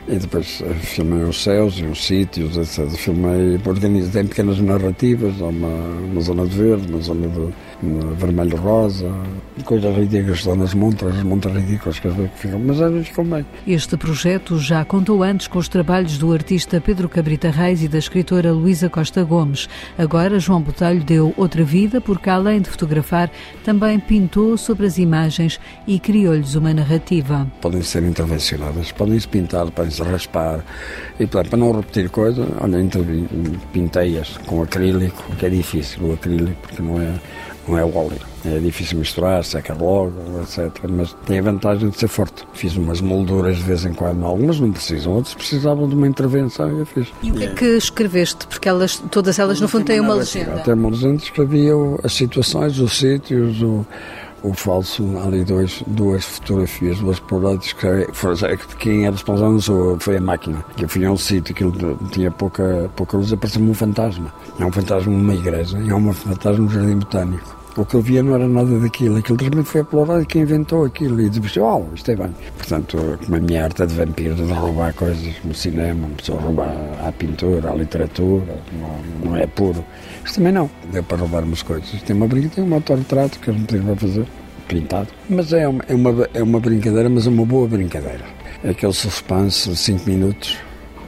e 0.07 0.17
depois 0.17 0.63
eh, 0.65 0.73
filmei 0.73 1.23
os 1.23 1.43
céus 1.43 1.77
e 1.77 1.85
os 1.85 2.03
sítios, 2.03 2.57
etc. 2.57 2.89
Filmei, 2.97 3.59
organizei 3.65 4.23
pequenas 4.23 4.59
narrativas, 4.59 5.39
uma, 5.39 5.67
uma 5.67 6.21
zona 6.21 6.45
de 6.45 6.57
verde, 6.57 6.91
uma 6.91 7.01
zona 7.01 7.27
de 7.27 7.53
vermelho-rosa, 8.17 9.09
coisas 9.63 9.95
ridículas, 9.95 10.41
zonas 10.41 10.73
montas, 10.73 11.15
as 11.15 11.23
montas 11.23 11.53
ridículas 11.53 11.99
que 11.99 12.07
às 12.07 12.15
vezes 12.15 12.31
ficam, 12.35 12.59
mas 12.59 12.81
às 12.81 12.91
vezes 12.91 13.07
ficam 13.07 13.25
bem. 13.25 13.45
Este 13.67 13.95
projeto 13.95 14.57
já 14.57 14.83
contou 14.83 15.23
antes 15.23 15.47
com 15.47 15.59
os 15.59 15.67
trabalhos 15.67 16.17
do 16.17 16.33
artista 16.33 16.81
Pedro 16.81 17.07
Cabrita 17.07 17.49
Reis 17.49 17.83
e 17.83 17.87
da 17.87 17.97
escritora 17.97 18.51
Luísa 18.51 18.89
Costa 18.89 19.23
Gomes. 19.23 19.69
Agora 19.97 20.39
João 20.39 20.61
Botelho 20.61 21.03
deu 21.03 21.33
outra 21.37 21.63
vida 21.63 22.01
porque, 22.01 22.29
além 22.29 22.61
de 22.61 22.69
fotografar, 22.69 23.31
também 23.63 23.99
pintou 23.99 24.57
sobre 24.57 24.85
as 24.85 24.97
imagens 24.97 25.59
e 25.87 25.99
criou-lhes 26.29 26.55
uma 26.55 26.73
narrativa. 26.73 27.47
Podem 27.61 27.81
ser 27.81 28.03
intervencionadas, 28.03 28.91
podem-se 28.91 29.27
pintar, 29.27 29.69
podem-se 29.71 30.01
raspar, 30.03 30.63
e 31.19 31.25
para 31.25 31.57
não 31.57 31.71
repetir 31.71 32.09
coisas, 32.09 32.47
olha, 32.59 32.77
pintei-as 33.73 34.37
com 34.45 34.61
acrílico, 34.61 35.23
que 35.37 35.45
é 35.45 35.49
difícil 35.49 36.03
o 36.03 36.13
acrílico, 36.13 36.61
porque 36.61 36.81
não 36.81 37.01
é 37.01 37.13
não 37.67 37.77
é 37.77 37.85
o 37.85 37.95
óleo. 37.95 38.19
É 38.43 38.57
difícil 38.57 38.97
misturar, 38.97 39.43
seca 39.43 39.75
logo, 39.75 40.13
etc. 40.41 40.71
Mas 40.89 41.15
tem 41.25 41.37
a 41.37 41.41
vantagem 41.41 41.89
de 41.89 41.99
ser 41.99 42.07
forte. 42.07 42.43
Fiz 42.53 42.75
umas 42.75 42.99
molduras 42.99 43.57
de 43.57 43.63
vez 43.63 43.85
em 43.85 43.93
quando, 43.93 44.25
algumas 44.25 44.59
não 44.59 44.71
precisam, 44.71 45.13
outras 45.13 45.35
precisavam 45.35 45.87
de 45.87 45.93
uma 45.93 46.07
intervenção 46.07 46.75
e 46.75 46.79
eu 46.79 46.85
fiz. 46.85 47.07
E 47.21 47.31
o 47.31 47.35
que 47.35 47.43
é 47.43 47.47
que 47.49 47.65
escreveste? 47.65 48.47
Porque 48.47 48.67
elas, 48.67 48.97
todas 49.11 49.37
elas 49.37 49.61
no 49.61 49.67
fundo 49.67 49.85
têm 49.85 49.99
uma 49.99 50.15
legenda. 50.15 50.55
Até 50.55 50.73
uma 50.73 50.89
legenda 50.89 51.17
escrevia 51.17 51.73
as 52.03 52.13
situações, 52.13 52.79
os 52.79 52.97
sítios, 52.97 53.61
o, 53.61 53.85
o 54.43 54.53
falso, 54.53 55.03
ali 55.25 55.43
dois, 55.43 55.83
duas 55.87 56.25
fotografias, 56.25 56.99
duas 56.99 57.19
polaroids 57.19 57.73
que, 57.73 57.87
é, 57.87 58.05
que 58.05 58.75
quem 58.77 59.05
era 59.05 59.11
responsável 59.11 59.97
foi 59.99 60.17
a 60.17 60.21
máquina. 60.21 60.63
Eu 60.79 60.87
fui 60.87 61.05
a 61.05 61.11
um 61.11 61.17
sítio 61.17 61.53
que 61.53 61.63
tinha 62.11 62.31
pouca, 62.31 62.89
pouca 62.95 63.17
luz, 63.17 63.31
apareceu-me 63.31 63.69
um 63.69 63.73
fantasma. 63.73 64.33
É 64.59 64.65
um 64.65 64.71
fantasma 64.71 65.11
numa 65.11 65.33
igreja, 65.33 65.77
é 65.77 65.93
um 65.93 66.13
fantasma 66.13 66.63
no 66.63 66.69
jardim 66.69 66.97
botânico. 66.97 67.58
O 67.77 67.85
que 67.85 67.95
eu 67.95 68.01
via 68.01 68.23
não 68.23 68.35
era 68.35 68.47
nada 68.47 68.79
daquilo. 68.79 69.17
Aquilo 69.17 69.37
realmente 69.37 69.67
foi 69.67 69.81
a 69.81 69.85
Polaroid 69.85 70.25
quem 70.25 70.41
inventou 70.41 70.85
aquilo. 70.85 71.21
E 71.21 71.29
disse, 71.29 71.59
oh, 71.59 71.85
isto 71.93 72.11
é 72.11 72.15
bem. 72.15 72.33
Portanto, 72.57 73.19
como 73.23 73.37
a 73.37 73.39
minha 73.39 73.63
arte 73.63 73.85
de 73.85 73.93
vampiros, 73.93 74.37
de 74.37 74.53
roubar 74.53 74.93
coisas 74.93 75.33
no 75.43 75.53
cinema, 75.53 76.07
uma 76.07 76.15
pessoa 76.15 76.41
roubar 76.41 76.73
a 77.05 77.11
pintura, 77.11 77.71
a 77.71 77.75
literatura, 77.75 78.59
não, 78.73 79.29
não 79.31 79.37
é 79.37 79.45
puro. 79.47 79.83
Isto 80.25 80.35
também 80.35 80.51
não. 80.51 80.69
Deu 80.91 81.03
para 81.03 81.17
roubar 81.17 81.43
umas 81.43 81.61
coisas. 81.61 82.01
Tem 82.01 82.15
uma 82.15 82.27
brincadeira, 82.27 82.55
tem 82.55 82.63
um 82.63 82.73
autorretrato 82.73 83.39
que 83.39 83.49
eles 83.49 83.61
me 83.61 83.67
tiveram 83.67 83.93
a 83.93 83.97
fazer, 83.97 84.25
pintado. 84.67 85.07
Mas 85.29 85.53
é 85.53 85.67
uma, 85.67 85.83
é, 85.87 85.93
uma, 85.93 86.29
é 86.33 86.43
uma 86.43 86.59
brincadeira, 86.59 87.09
mas 87.09 87.27
é 87.27 87.29
uma 87.29 87.45
boa 87.45 87.67
brincadeira. 87.67 88.25
É 88.63 88.71
aquele 88.71 88.93
suspense 88.93 89.69
de 89.69 89.77
5 89.77 90.09
minutos, 90.09 90.57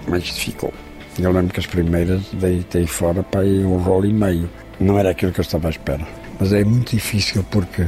mas 0.07 0.29
ficou. 0.29 0.73
Eu 1.19 1.31
lembro 1.31 1.53
que 1.53 1.59
as 1.59 1.67
primeiras 1.67 2.21
deitei 2.33 2.87
fora 2.87 3.21
para 3.21 3.45
ir 3.45 3.65
um 3.65 3.77
rolo 3.77 4.05
e 4.05 4.13
meio. 4.13 4.49
Não 4.79 4.97
era 4.97 5.11
aquilo 5.11 5.31
que 5.31 5.39
eu 5.39 5.43
estava 5.43 5.67
à 5.67 5.71
espera. 5.71 6.20
Mas 6.41 6.51
é 6.53 6.63
muito 6.63 6.95
difícil 6.95 7.45
porque 7.51 7.85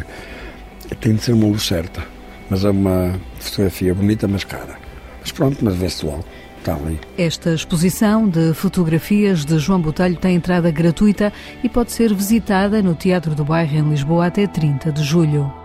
tem 1.01 1.15
de 1.15 1.23
ser 1.23 1.31
uma 1.31 1.47
luz 1.47 1.63
certa. 1.63 2.05
Mas 2.51 2.63
é 2.63 2.69
uma 2.69 3.19
fotografia 3.39 3.95
bonita, 3.95 4.27
mas 4.27 4.43
cara. 4.43 4.77
Mas 5.19 5.31
pronto, 5.31 5.57
mas 5.65 5.75
vê-se 5.75 6.05
logo. 6.05 6.23
Está 6.59 6.75
ali. 6.75 6.99
Esta 7.17 7.55
exposição 7.55 8.29
de 8.29 8.53
fotografias 8.53 9.43
de 9.43 9.57
João 9.57 9.81
Botelho 9.81 10.15
tem 10.17 10.35
entrada 10.35 10.69
gratuita 10.69 11.33
e 11.63 11.67
pode 11.67 11.91
ser 11.91 12.13
visitada 12.13 12.79
no 12.79 12.93
Teatro 12.93 13.33
do 13.33 13.43
Bairro 13.43 13.75
em 13.75 13.89
Lisboa 13.89 14.27
até 14.27 14.45
30 14.45 14.91
de 14.91 15.03
julho. 15.03 15.62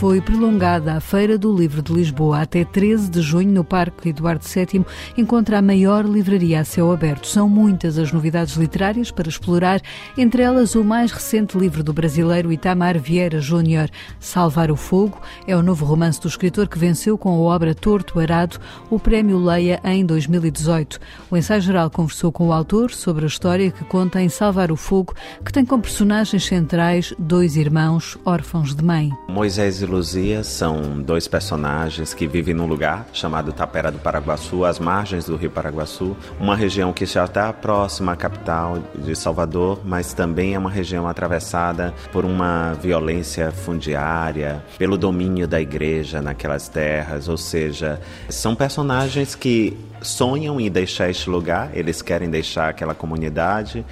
Foi 0.00 0.18
prolongada 0.18 0.94
a 0.94 1.00
Feira 1.00 1.36
do 1.36 1.54
Livro 1.54 1.82
de 1.82 1.92
Lisboa 1.92 2.40
até 2.40 2.64
13 2.64 3.10
de 3.10 3.20
junho 3.20 3.52
no 3.52 3.62
Parque 3.62 4.08
Eduardo 4.08 4.42
VII. 4.42 4.82
Encontra 5.14 5.58
a 5.58 5.62
maior 5.62 6.06
livraria 6.06 6.60
a 6.60 6.64
céu 6.64 6.90
aberto. 6.90 7.26
São 7.26 7.46
muitas 7.46 7.98
as 7.98 8.10
novidades 8.10 8.54
literárias 8.54 9.10
para 9.10 9.28
explorar, 9.28 9.78
entre 10.16 10.42
elas 10.42 10.74
o 10.74 10.82
mais 10.82 11.12
recente 11.12 11.58
livro 11.58 11.84
do 11.84 11.92
brasileiro 11.92 12.50
Itamar 12.50 12.98
Vieira 12.98 13.42
Júnior, 13.42 13.90
Salvar 14.18 14.70
o 14.70 14.76
Fogo. 14.76 15.20
É 15.46 15.54
o 15.54 15.62
novo 15.62 15.84
romance 15.84 16.18
do 16.18 16.28
escritor 16.28 16.66
que 16.66 16.78
venceu 16.78 17.18
com 17.18 17.28
a 17.28 17.54
obra 17.54 17.74
Torto 17.74 18.18
Arado 18.18 18.58
o 18.88 18.98
Prémio 18.98 19.36
Leia 19.36 19.82
em 19.84 20.06
2018. 20.06 20.98
O 21.30 21.36
ensaio 21.36 21.60
geral 21.60 21.90
conversou 21.90 22.32
com 22.32 22.48
o 22.48 22.54
autor 22.54 22.90
sobre 22.90 23.24
a 23.24 23.28
história 23.28 23.70
que 23.70 23.84
conta 23.84 24.22
em 24.22 24.30
Salvar 24.30 24.72
o 24.72 24.76
Fogo, 24.76 25.14
que 25.44 25.52
tem 25.52 25.62
como 25.62 25.82
personagens 25.82 26.46
centrais 26.46 27.12
dois 27.18 27.54
irmãos 27.54 28.16
órfãos 28.24 28.74
de 28.74 28.82
mãe. 28.82 29.10
Moisés 29.28 29.89
Luzia 29.90 30.44
são 30.44 31.02
dois 31.02 31.26
personagens 31.26 32.14
que 32.14 32.28
vivem 32.28 32.54
num 32.54 32.66
lugar 32.66 33.08
chamado 33.12 33.52
Tapera 33.52 33.90
do 33.90 33.98
Paraguaçu, 33.98 34.64
às 34.64 34.78
margens 34.78 35.24
do 35.24 35.34
rio 35.34 35.50
Paraguaçu, 35.50 36.16
uma 36.38 36.54
região 36.54 36.92
que 36.92 37.04
já 37.04 37.24
está 37.24 37.52
próxima 37.52 38.12
à 38.12 38.16
capital 38.16 38.78
de 38.94 39.16
Salvador, 39.16 39.80
mas 39.84 40.14
também 40.14 40.54
é 40.54 40.58
uma 40.58 40.70
região 40.70 41.08
atravessada 41.08 41.92
por 42.12 42.24
uma 42.24 42.74
violência 42.74 43.50
fundiária, 43.50 44.62
pelo 44.78 44.96
domínio 44.96 45.48
da 45.48 45.60
igreja 45.60 46.22
naquelas 46.22 46.68
terras, 46.68 47.28
ou 47.28 47.36
seja, 47.36 48.00
são 48.28 48.54
personagens 48.54 49.34
que 49.34 49.76
sonham 50.02 50.60
em 50.60 50.70
deixar 50.70 51.10
este 51.10 51.28
lugar, 51.28 51.70
eles 51.74 52.02
querem 52.02 52.30
deixar 52.30 52.70
aquela 52.70 52.94
comunidade, 52.94 53.84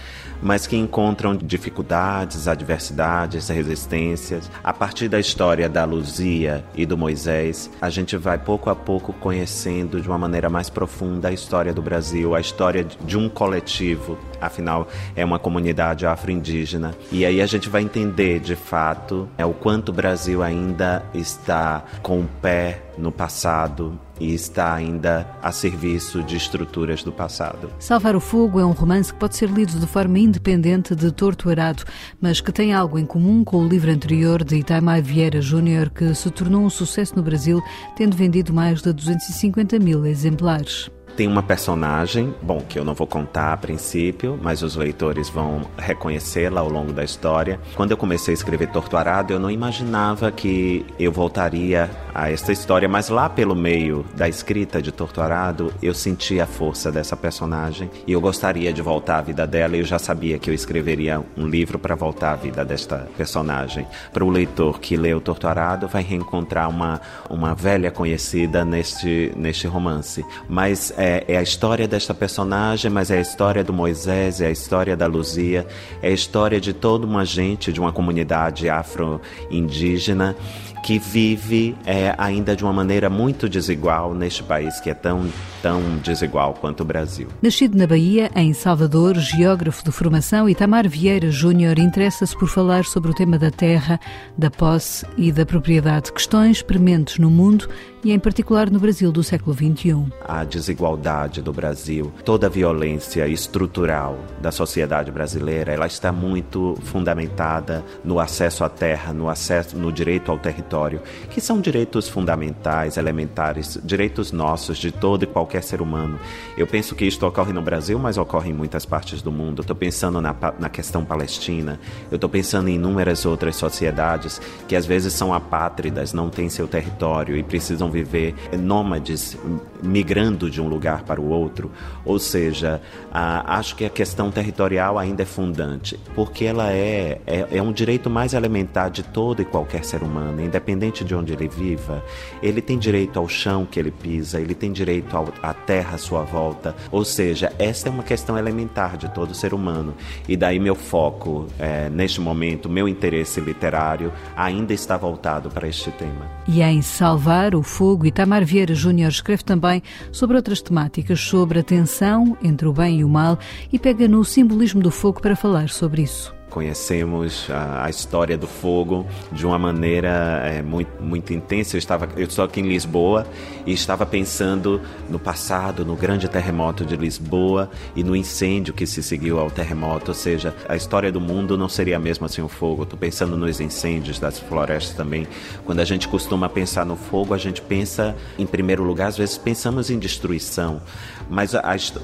mas 0.43 0.67
que 0.67 0.77
encontram 0.77 1.37
dificuldades, 1.37 2.49
adversidades, 2.49 3.49
resistências. 3.49 4.51
A 4.63 4.73
partir 4.73 5.09
da 5.09 5.19
história 5.19 5.69
da 5.69 5.85
Luzia 5.89 6.65
e 6.75 6.87
do 6.87 6.97
Moisés, 6.97 7.71
a 7.81 7.91
gente 7.91 8.17
vai 8.17 8.39
pouco 8.39 8.71
a 8.71 8.77
pouco 8.77 9.13
conhecendo 9.13 10.01
de 10.01 10.09
uma 10.09 10.19
maneira 10.19 10.49
mais 10.49 10.71
profunda 10.71 11.29
a 11.29 11.33
história 11.33 11.73
do 11.73 11.83
Brasil, 11.83 12.35
a 12.35 12.41
história 12.41 12.85
de 12.85 13.17
um 13.17 13.29
coletivo, 13.29 14.19
afinal 14.41 14.87
é 15.17 15.25
uma 15.25 15.39
comunidade 15.39 16.07
afro-indígena. 16.07 16.95
E 17.11 17.25
aí 17.25 17.41
a 17.41 17.47
gente 17.47 17.69
vai 17.69 17.83
entender 17.83 18.41
de 18.41 18.55
fato 18.55 19.29
é 19.37 19.45
o 19.45 19.53
quanto 19.53 19.89
o 19.89 19.93
Brasil 19.93 20.43
ainda 20.43 21.05
está 21.15 21.85
com 22.03 22.21
o 22.21 22.29
pé 22.41 22.83
no 22.99 23.13
passado 23.13 23.99
e 24.21 24.35
está 24.35 24.75
ainda 24.75 25.27
a 25.43 25.53
serviço 25.53 26.23
de 26.23 26.37
estruturas 26.37 27.03
do 27.03 27.13
passado. 27.13 27.71
Salvar 27.79 28.17
o 28.17 28.21
Fogo 28.21 28.59
é 28.59 28.65
um 28.65 28.73
romance 28.73 29.13
que 29.13 29.19
pode 29.19 29.37
ser 29.37 29.49
lido 29.49 29.79
de 29.79 29.87
forma 29.87 30.19
independente 30.19 30.95
de 30.95 31.11
Torto 31.13 31.49
Arado, 31.49 31.85
mas 32.21 32.41
que 32.41 32.53
tem 32.53 32.75
algo 32.75 32.99
em 32.99 33.07
comum 33.07 33.45
com 33.45 33.59
o 33.59 33.69
livro 33.69 33.91
anterior 33.91 34.43
de 34.43 34.57
Itamar 34.57 35.03
Vieira 35.03 35.41
Júnior, 35.41 35.91
que 35.91 36.15
se 36.15 36.31
tornou 36.31 36.63
um 36.63 36.71
sucesso 36.71 37.15
no 37.17 37.23
Brasil, 37.23 37.63
tendo 37.97 38.17
vendido 38.17 38.53
mais 38.53 38.83
de 38.83 38.93
250 38.93 39.79
mil 39.79 40.05
exemplares 40.05 40.91
tem 41.19 41.27
uma 41.27 41.43
personagem, 41.43 42.33
bom, 42.41 42.61
que 42.61 42.79
eu 42.79 42.85
não 42.85 42.95
vou 42.95 43.05
contar 43.05 43.53
a 43.53 43.57
princípio, 43.57 44.39
mas 44.41 44.63
os 44.63 44.77
leitores 44.77 45.29
vão 45.29 45.63
reconhecê-la 45.77 46.61
ao 46.61 46.69
longo 46.69 46.93
da 46.93 47.03
história. 47.03 47.59
Quando 47.75 47.91
eu 47.91 47.97
comecei 47.97 48.33
a 48.33 48.37
escrever 48.37 48.69
Torturado, 48.69 49.33
eu 49.33 49.41
não 49.41 49.51
imaginava 49.51 50.31
que 50.31 50.87
eu 50.97 51.11
voltaria 51.11 51.91
a 52.21 52.33
esta 52.33 52.51
história, 52.51 52.89
mas 52.89 53.09
lá 53.09 53.29
pelo 53.29 53.55
meio 53.55 54.05
da 54.17 54.29
escrita 54.29 54.83
de 54.83 54.91
Torturado, 54.91 55.73
eu 55.81 55.95
senti 55.95 56.41
a 56.41 56.47
força 56.47 56.91
dessa 56.91 57.17
personagem 57.17 57.89
e 58.09 58.13
eu 58.13 58.21
gostaria 58.21 58.73
de 58.73 58.83
voltar 58.83 59.19
à 59.19 59.23
vida 59.23 59.47
dela. 59.47 59.77
E 59.77 59.81
eu 59.81 59.85
já 59.85 60.01
sabia 60.01 60.37
que 60.37 60.51
eu 60.51 60.55
escreveria 60.55 61.23
um 61.37 61.47
livro 61.47 61.79
para 61.79 61.95
voltar 61.95 62.33
à 62.33 62.37
vida 62.37 62.65
desta 62.65 63.09
personagem. 63.17 63.87
Para 64.13 64.25
o 64.25 64.31
leitor 64.31 64.81
que 64.81 64.97
leu 64.97 65.21
Torturado, 65.21 65.87
vai 65.87 66.03
reencontrar 66.03 66.69
uma, 66.69 67.01
uma 67.31 67.55
velha 67.55 67.91
conhecida 67.91 68.65
neste, 68.65 69.33
neste 69.37 69.69
romance. 69.69 70.25
Mas 70.49 70.93
é, 70.99 71.25
é, 71.29 71.37
a 71.37 71.43
história 71.43 71.87
desta 71.87 72.13
personagem, 72.13 72.91
mas 72.91 73.13
é 73.13 73.19
a 73.19 73.21
história 73.21 73.63
do 73.63 73.73
Moisés, 73.73 74.41
é 74.41 74.47
a 74.47 74.51
história 74.51 74.97
da 74.97 75.07
Luzia, 75.07 75.65
é 76.03 76.09
a 76.09 76.13
história 76.13 76.61
de 76.61 76.73
toda 76.73 77.07
uma 77.07 77.25
gente, 77.25 77.73
de 77.73 77.79
uma 77.79 77.93
comunidade 77.93 78.69
afro-indígena 78.69 80.35
que 80.83 80.99
vive 80.99 81.77
é, 81.85 82.15
ainda 82.19 82.55
de 82.55 82.65
uma 82.65 82.73
maneira 82.73 83.11
muito 83.11 83.49
desigual 83.49 84.15
neste 84.15 84.43
país 84.43 84.81
que 84.81 84.91
é 84.91 84.95
tão, 84.95 85.29
tão 85.63 85.81
desigual 85.99 86.55
quanto 86.55 86.81
o 86.83 86.85
Brasil. 86.85 87.29
Nascido 87.43 87.77
na 87.77 87.87
Bahia, 87.87 88.31
em 88.35 88.53
Salvador, 88.53 89.17
geógrafo 89.17 89.85
de 89.85 89.93
formação, 89.93 90.49
Itamar 90.49 90.89
Vieira 90.89 91.31
Júnior 91.31 91.79
interessa-se 91.79 92.37
por 92.37 92.49
falar 92.49 92.85
sobre 92.85 93.11
o 93.11 93.15
tema 93.15 93.39
da 93.39 93.51
terra, 93.51 94.01
da 94.37 94.51
posse 94.51 95.07
e 95.17 95.31
da 95.33 95.45
propriedade, 95.45 96.13
questões 96.13 96.63
prementes 96.63 97.19
no 97.19 97.31
mundo 97.31 97.69
e 98.05 98.13
em 98.13 98.19
particular 98.19 98.71
no 98.71 98.79
Brasil 98.79 99.11
do 99.11 99.23
século 99.23 99.55
XXI. 99.55 100.07
A 100.27 100.45
desigualdade 100.45 101.43
do 101.43 101.53
Brasil, 101.53 102.13
toda 102.25 102.47
a 102.47 102.51
violência 102.51 103.27
estrutural 103.27 104.19
da 104.41 104.53
sociedade 104.53 105.11
brasileira, 105.11 105.73
ela 105.73 105.87
está 105.87 106.13
muito 106.13 106.77
fundamentada 106.83 107.85
no 108.05 108.21
acesso 108.21 108.65
à 108.65 108.69
terra, 108.69 109.13
no 109.13 109.29
acesso, 109.29 109.77
no 109.77 109.93
direito 109.93 110.31
ao 110.31 110.39
território, 110.39 111.01
que 111.31 111.41
são 111.41 111.61
direitos 111.61 112.09
fundamentais, 112.09 112.97
elementares, 112.97 113.79
direitos 113.83 114.33
nossos 114.33 114.79
de 114.79 114.93
todo 114.93 115.25
e 115.25 115.27
qualquer 115.27 115.63
ser 115.63 115.81
humano. 115.81 116.19
Eu 116.57 116.67
penso 116.67 116.95
que 116.95 117.05
isto 117.05 117.27
ocorre 117.27 117.53
no 117.53 117.63
Brasil, 117.63 117.99
mas 117.99 118.17
ocorre 118.17 118.51
em 118.51 118.55
muitas 118.55 118.85
partes 118.85 119.23
do 119.23 119.33
mundo. 119.33 119.61
estou 119.61 119.77
pensando 119.77 120.21
na, 120.21 120.35
na 120.59 120.69
questão 120.69 121.05
palestina, 121.05 121.81
eu 122.11 122.17
estou 122.17 122.31
pensando 122.31 122.69
em 122.69 122.75
inúmeras 122.75 123.25
outras 123.27 123.57
sociedades 123.57 124.41
que 124.67 124.77
às 124.77 124.87
vezes 124.87 125.13
são 125.13 125.33
apátridas, 125.33 126.13
não 126.13 126.31
têm 126.31 126.49
seu 126.49 126.67
território 126.67 127.37
e 127.37 127.43
precisam 127.43 127.88
precisam 127.89 127.91
viver 127.91 128.35
nômades, 128.59 129.37
migrando 129.83 130.51
de 130.51 130.61
um 130.61 130.69
lugar 130.69 131.03
para 131.03 131.21
o 131.21 131.29
outro. 131.29 131.71
Ou 132.05 132.19
seja, 132.19 132.81
acho 133.11 133.75
que 133.75 133.85
a 133.85 133.91
questão 133.91 134.31
territorial 134.31 134.99
ainda 134.99 135.23
é 135.23 135.27
fundante, 135.27 135.99
porque 136.15 136.45
ela 136.45 136.73
é, 136.73 137.21
é, 137.27 137.47
é 137.51 137.63
um 137.63 137.73
direito 137.73 138.09
mais 138.09 138.35
elementar 138.35 138.91
de 138.91 139.03
todo 139.03 139.43
e 139.43 139.45
qualquer 139.45 139.85
ser 139.85 140.03
humano, 140.03 140.43
independente 140.43 141.05
de 141.05 141.15
onde 141.15 141.33
ele 141.33 141.49
viva. 141.49 142.05
Ele 142.43 142.61
tem 142.61 142.79
direito 142.79 143.19
ao 143.19 143.29
chão 143.29 143.67
que 143.67 143.79
ele 143.79 143.91
pisa, 143.91 144.41
ele 144.41 144.55
tem 144.55 144.73
direito 144.73 145.17
à 145.43 145.55
terra 145.55 145.95
à 145.95 145.99
sua 145.99 146.23
volta. 146.23 146.75
Ou 146.91 147.05
seja, 147.05 147.53
essa 147.59 147.89
é 147.89 147.91
uma 147.91 148.03
questão 148.03 148.39
elementar 148.39 148.97
de 148.97 149.09
todo 149.09 149.35
ser 149.35 149.55
humano. 149.55 149.95
E 150.29 150.37
daí 150.37 150.59
meu 150.59 150.75
foco, 150.75 151.47
é, 151.59 151.89
neste 151.89 152.21
momento, 152.21 152.69
meu 152.69 152.89
interesse 152.89 153.41
literário 153.41 154.13
ainda 154.37 154.73
está 154.73 154.97
voltado 154.97 155.51
para 155.51 155.67
este 155.67 155.91
tema. 155.93 156.27
E 156.47 156.63
em 156.63 156.83
salvar 156.83 157.55
o 157.55 157.63
Fogo, 157.79 158.07
Itamar 158.07 158.45
Vieira 158.45 158.75
Júnior 158.75 159.09
escreve 159.09 159.45
também 159.45 159.85
sobre 160.11 160.37
outras 160.37 160.61
temáticas, 160.61 161.21
sobre 161.21 161.61
a 161.61 161.63
tensão 161.63 162.37
entre 162.43 162.67
o 162.67 162.73
bem 162.73 162.99
e 162.99 163.05
o 163.05 163.09
mal 163.09 163.39
e 163.73 163.79
pega 163.79 164.09
no 164.09 164.25
simbolismo 164.25 164.83
do 164.83 164.91
fogo 164.91 165.23
para 165.23 165.37
falar 165.37 165.69
sobre 165.69 166.03
isso. 166.03 166.37
Conhecemos 166.51 167.47
a, 167.51 167.85
a, 167.85 167.91
história 167.91 168.37
do 168.37 168.47
fogo 168.47 169.07
de 169.31 169.47
uma 169.47 169.59
maneira 169.59 170.43
é, 170.45 170.63
muito, 170.63 171.03
muito 171.03 171.33
intensa. 171.33 171.77
Eu, 171.77 171.79
estava, 171.79 172.09
eu 172.17 172.27
estou 172.27 172.45
aqui 172.45 172.61
em 172.61 172.69
Lisboa 172.69 173.27
e 173.67 173.73
estava 173.73 174.07
pensando 174.07 174.81
no 175.09 175.19
passado, 175.19 175.85
no 175.85 175.95
grande 175.95 176.29
terremoto 176.29 176.85
de 176.85 176.97
Lisboa 176.97 177.71
e 177.95 178.03
no 178.03 178.17
incêndio 178.17 178.73
que 178.75 178.87
se 178.87 179.03
seguiu 179.03 179.39
ao 179.39 179.51
terremoto. 179.51 180.11
Ou 180.11 180.15
seja, 180.15 180.55
a 180.69 180.77
história 180.77 181.13
do 181.13 181.21
mundo 181.21 181.57
não 181.57 181.69
seria 181.69 181.97
a 181.97 182.01
mesma 182.01 182.29
sem 182.29 182.43
o 182.43 182.49
fogo. 182.49 182.85
Estou 182.85 182.99
pensando 182.99 183.37
nos 183.37 183.61
incêndios 183.61 184.19
das 184.19 184.39
florestas 184.39 184.97
também. 184.97 185.27
Quando 185.65 185.81
a 185.81 185.85
gente 185.85 186.09
costuma 186.09 186.49
pensar 186.49 186.85
no 186.85 186.97
fogo, 186.97 187.35
a 187.35 187.39
gente 187.39 187.61
pensa, 187.61 188.17
em 188.39 188.47
primeiro 188.47 188.83
lugar, 188.83 189.09
às 189.09 189.17
vezes 189.17 189.37
pensamos 189.37 189.91
em 189.91 189.99
destruição. 189.99 190.81
Mas 191.29 191.55
a, 191.55 191.63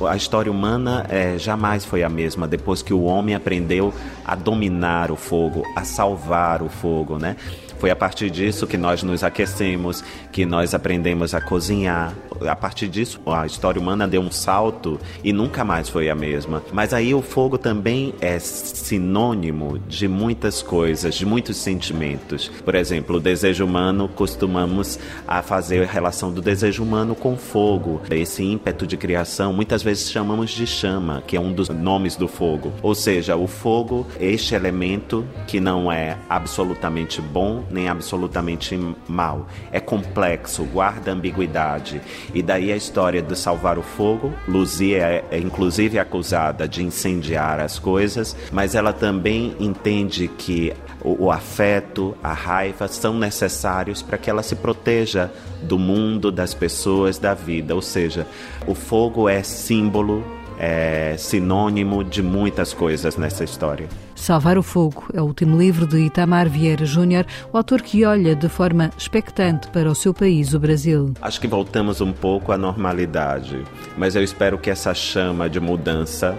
a 0.09 0.17
história 0.17 0.51
humana 0.51 1.07
é, 1.09 1.39
jamais 1.39 1.85
foi 1.85 2.03
a 2.03 2.09
mesma 2.09 2.47
depois 2.47 2.83
que 2.83 2.93
o 2.93 3.05
homem 3.05 3.35
aprendeu 3.35 3.93
a 4.25 4.35
dominar 4.35 5.11
o 5.11 5.17
fogo, 5.17 5.63
a 5.75 5.85
salvar 5.85 6.63
o 6.63 6.69
fogo, 6.69 7.19
né? 7.19 7.37
Foi 7.85 7.91
a 7.91 7.97
partir 7.97 8.31
disso 8.31 8.67
que 8.67 8.79
nós 8.79 9.03
nos 9.03 9.23
aquecemos, 9.23 10.03
que 10.33 10.47
nós 10.47 10.73
aprendemos 10.73 11.35
a 11.35 11.41
cozinhar. 11.43 12.15
A 12.41 12.57
partir 12.57 12.89
disso, 12.89 13.21
a 13.27 13.45
história 13.45 13.79
humana 13.79 14.09
deu 14.09 14.23
um 14.23 14.31
salto 14.31 14.99
e 15.23 15.35
nunca 15.35 15.63
mais 15.65 15.91
foi 15.91 16.09
a 16.09 16.15
mesma. 16.15 16.63
Mas 16.73 16.95
aí 16.95 17.15
o 17.15 17.21
fogo 17.21 17.59
também 17.59 18.15
é 18.23 18.39
sinônimo 18.39 19.79
de 19.81 20.09
muitas 20.09 20.63
coisas, 20.63 21.15
de 21.15 21.27
muitos 21.27 21.59
sentimentos. 21.59 22.49
Por 22.65 22.75
exemplo, 22.75 23.17
o 23.17 23.21
desejo 23.21 23.67
humano, 23.67 24.09
costumamos 24.09 24.99
a 25.29 25.43
fazer 25.43 25.83
a 25.83 25.87
relação 25.87 26.33
do 26.33 26.41
desejo 26.41 26.83
humano 26.83 27.15
com 27.15 27.37
fogo. 27.37 28.01
Esse 28.11 28.43
ímpeto 28.43 28.87
de 28.87 28.97
criação, 28.97 29.53
muitas 29.53 29.83
vezes 29.83 30.11
chamamos 30.11 30.53
de 30.53 30.67
chama, 30.67 31.23
que 31.27 31.37
é 31.37 31.41
um 31.41 31.53
dos 31.53 31.69
nomes 31.69 32.17
do 32.17 32.29
fogo. 32.29 32.73
Ou 32.81 32.95
seja, 32.95 33.37
o 33.37 33.47
fogo, 33.47 34.07
este 34.19 34.55
elemento 34.55 35.27
que 35.47 35.61
não 35.61 35.93
é 35.93 36.17
absolutamente 36.31 37.21
bom 37.21 37.63
nem 37.75 37.89
absolutamente 37.89 38.79
mal. 39.09 39.49
É 39.73 39.81
complexo, 39.81 40.65
guarda 40.65 41.11
ambiguidade. 41.11 42.01
E 42.33 42.43
daí 42.43 42.73
a 42.73 42.77
história 42.77 43.21
de 43.21 43.37
salvar 43.37 43.77
o 43.79 43.83
fogo. 43.83 44.33
Luzia 44.47 44.99
é, 44.99 45.25
é 45.33 45.39
inclusive 45.39 45.99
acusada 45.99 46.69
de 46.69 46.83
incendiar 46.83 47.59
as 47.59 47.79
coisas, 47.79 48.37
mas 48.53 48.75
ela 48.75 48.93
também 48.93 49.57
entende 49.59 50.29
que 50.29 50.73
o, 51.03 51.25
o 51.25 51.31
afeto, 51.31 52.17
a 52.23 52.33
raiva 52.33 52.87
são 52.87 53.19
necessários 53.19 54.01
para 54.01 54.17
que 54.17 54.31
ela 54.31 54.43
se 54.43 54.55
proteja 54.55 55.31
do 55.63 55.79
mundo, 55.79 56.31
das 56.31 56.55
pessoas, 56.55 57.19
da 57.19 57.35
vida. 57.35 57.75
Ou 57.75 57.83
seja, 57.83 58.27
o 58.67 58.75
fogo 58.75 59.29
é 59.29 59.43
símbolo 59.43 60.25
é 60.59 61.17
sinônimo 61.19 62.05
de 62.05 62.23
muitas 62.23 62.73
coisas 62.73 63.17
nessa 63.17 63.45
história. 63.45 63.89
Salvar 64.25 64.57
o 64.57 64.63
Fogo 64.63 65.05
é 65.13 65.21
o 65.21 65.25
último 65.27 65.59
livro 65.59 65.87
de 65.87 65.99
Itamar 65.99 66.49
Vieira 66.49 66.87
Júnior, 66.87 67.27
o 67.53 67.59
autor 67.59 67.83
que 67.83 68.07
olha 68.07 68.35
de 68.35 68.49
forma 68.49 68.91
expectante 68.97 69.69
para 69.69 69.87
o 69.91 69.95
seu 69.95 70.15
país, 70.15 70.55
o 70.55 70.59
Brasil. 70.59 71.13
Acho 71.21 71.39
que 71.39 71.47
voltamos 71.47 72.01
um 72.01 72.11
pouco 72.11 72.51
à 72.51 72.57
normalidade, 72.57 73.63
mas 73.99 74.17
eu 74.17 74.23
espero 74.23 74.57
que 74.57 74.71
essa 74.71 74.95
chama 74.95 75.47
de 75.51 75.61
mudança 75.61 76.39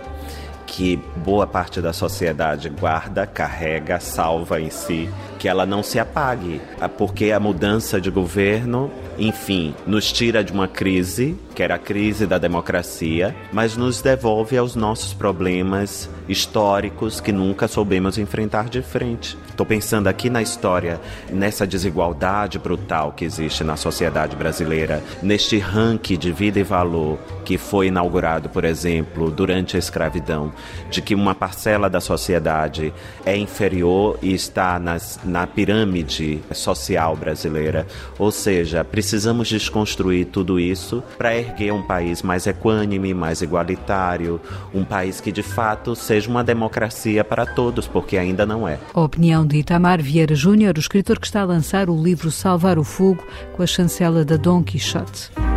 que 0.66 1.00
boa 1.18 1.46
parte 1.46 1.80
da 1.80 1.94
sociedade 1.94 2.70
guarda, 2.70 3.28
carrega, 3.28 4.00
salva 4.00 4.60
em 4.60 4.72
si, 4.72 5.08
que 5.46 5.50
ela 5.50 5.64
não 5.64 5.84
se 5.84 6.00
apague, 6.00 6.60
porque 6.98 7.32
a 7.32 7.40
mudança 7.40 8.02
de 8.02 8.10
governo, 8.10 8.90
enfim, 9.16 9.76
nos 9.86 10.12
tira 10.12 10.44
de 10.44 10.52
uma 10.52 10.68
crise, 10.68 11.38
que 11.54 11.62
era 11.62 11.76
a 11.76 11.78
crise 11.78 12.26
da 12.26 12.40
democracia, 12.40 13.36
mas 13.54 13.78
nos 13.78 14.02
devolve 14.02 14.58
aos 14.58 14.76
nossos 14.76 15.14
problemas 15.14 16.10
históricos 16.28 17.22
que 17.22 17.32
nunca 17.32 17.68
soubemos 17.68 18.18
enfrentar 18.18 18.70
de 18.70 18.82
frente. 18.82 19.38
Estou 19.48 19.66
pensando 19.66 20.08
aqui 20.08 20.30
na 20.30 20.42
história, 20.42 21.00
nessa 21.30 21.66
desigualdade 21.66 22.58
brutal 22.58 23.14
que 23.14 23.24
existe 23.24 23.64
na 23.64 23.78
sociedade 23.78 24.36
brasileira, 24.36 25.02
neste 25.22 25.60
ranking 25.60 26.18
de 26.18 26.32
vida 26.32 26.60
e 26.60 26.64
valor 26.64 27.18
que 27.46 27.58
foi 27.58 27.88
inaugurado, 27.88 28.50
por 28.50 28.66
exemplo, 28.66 29.30
durante 29.30 29.76
a 29.76 29.80
escravidão, 29.80 30.52
de 30.90 31.02
que 31.02 31.16
uma 31.16 31.36
parcela 31.36 31.90
da 31.90 32.02
sociedade 32.02 32.92
é 33.26 33.38
inferior 33.38 34.18
e 34.22 34.34
está 34.34 34.78
nas, 34.80 35.20
na 35.36 35.46
pirâmide 35.46 36.40
social 36.54 37.14
brasileira. 37.14 37.86
Ou 38.18 38.32
seja, 38.32 38.86
precisamos 38.86 39.50
desconstruir 39.50 40.28
tudo 40.28 40.58
isso 40.58 41.04
para 41.18 41.36
erguer 41.36 41.74
um 41.74 41.82
país 41.82 42.22
mais 42.22 42.48
equânime, 42.48 43.14
mais 43.14 43.42
igualitário, 43.42 44.40
um 44.74 44.86
país 44.86 45.20
que 45.20 45.34
de 45.34 45.44
fato 45.44 45.94
seja 45.94 46.30
uma 46.30 46.42
democracia 46.42 47.22
para 47.22 47.46
todos, 47.46 47.86
porque 47.86 48.18
ainda 48.18 48.46
não 48.46 48.66
é. 48.66 48.80
A 48.94 49.02
opinião 49.02 49.46
de 49.46 49.58
Itamar 49.58 50.02
Vieira 50.02 50.36
Júnior, 50.36 50.78
o 50.78 50.80
escritor 50.80 51.20
que 51.20 51.28
está 51.28 51.42
a 51.42 51.46
lançar 51.46 51.90
o 51.90 52.02
livro 52.02 52.32
Salvar 52.32 52.80
o 52.80 52.86
Fogo 52.86 53.22
com 53.52 53.62
a 53.62 53.68
chancela 53.68 54.24
da 54.24 54.38
Dom 54.38 54.64
Quixote. 54.64 55.55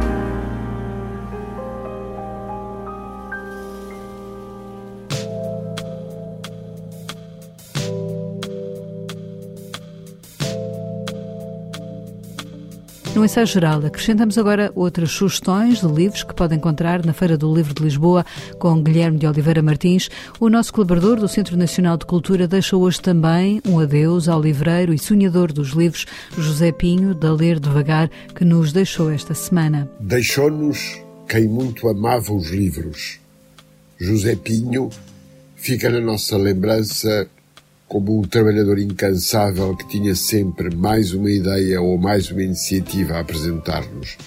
No 13.18 13.24
ensaio 13.24 13.48
geral, 13.48 13.84
acrescentamos 13.84 14.38
agora 14.38 14.70
outras 14.76 15.10
sugestões 15.10 15.80
de 15.80 15.88
livros 15.88 16.22
que 16.22 16.32
pode 16.32 16.54
encontrar 16.54 17.04
na 17.04 17.12
Feira 17.12 17.36
do 17.36 17.52
Livro 17.52 17.74
de 17.74 17.82
Lisboa 17.82 18.24
com 18.60 18.80
Guilherme 18.80 19.18
de 19.18 19.26
Oliveira 19.26 19.60
Martins. 19.60 20.08
O 20.38 20.48
nosso 20.48 20.72
colaborador 20.72 21.16
do 21.16 21.26
Centro 21.26 21.56
Nacional 21.56 21.96
de 21.96 22.06
Cultura 22.06 22.46
deixa 22.46 22.76
hoje 22.76 23.00
também 23.00 23.60
um 23.66 23.80
adeus 23.80 24.28
ao 24.28 24.40
livreiro 24.40 24.94
e 24.94 24.98
sonhador 25.00 25.52
dos 25.52 25.70
livros, 25.70 26.06
José 26.38 26.70
Pinho, 26.70 27.12
da 27.12 27.32
Ler 27.32 27.58
Devagar, 27.58 28.08
que 28.36 28.44
nos 28.44 28.72
deixou 28.72 29.10
esta 29.10 29.34
semana. 29.34 29.90
Deixou-nos 29.98 31.02
quem 31.28 31.48
muito 31.48 31.88
amava 31.88 32.32
os 32.32 32.50
livros. 32.50 33.18
José 33.98 34.36
Pinho 34.36 34.90
fica 35.56 35.90
na 35.90 36.00
nossa 36.00 36.36
lembrança 36.36 37.28
como 37.88 38.20
um 38.20 38.22
trabalhador 38.22 38.78
incansável 38.78 39.74
que 39.74 39.88
tinha 39.88 40.14
sempre 40.14 40.74
mais 40.76 41.14
uma 41.14 41.30
ideia 41.30 41.80
ou 41.80 41.96
mais 41.96 42.30
uma 42.30 42.42
iniciativa 42.42 43.14
a 43.14 43.20
apresentar-nos. 43.20 44.18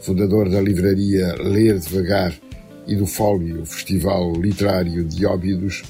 Fundador 0.00 0.50
da 0.50 0.60
livraria 0.60 1.36
Ler 1.40 1.78
Devagar 1.78 2.34
e 2.88 2.96
do 2.96 3.06
Fólio 3.06 3.64
Festival 3.64 4.32
Literário 4.32 5.04
de 5.04 5.24
Óbidos, 5.24 5.84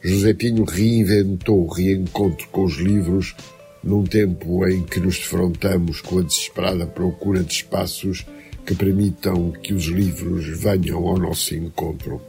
José 0.00 0.32
Pinho 0.32 0.64
reinventou 0.64 1.66
o 1.66 1.72
reencontro 1.72 2.48
com 2.48 2.64
os 2.64 2.76
livros 2.76 3.36
num 3.84 4.04
tempo 4.04 4.66
em 4.66 4.82
que 4.82 5.00
nos 5.00 5.18
defrontamos 5.18 6.00
com 6.00 6.18
a 6.18 6.22
desesperada 6.22 6.86
procura 6.86 7.42
de 7.42 7.52
espaços 7.52 8.26
que 8.64 8.74
permitam 8.74 9.50
que 9.50 9.74
os 9.74 9.84
livros 9.84 10.46
venham 10.46 11.06
ao 11.06 11.18
nosso 11.18 11.54
encontro. 11.54 12.20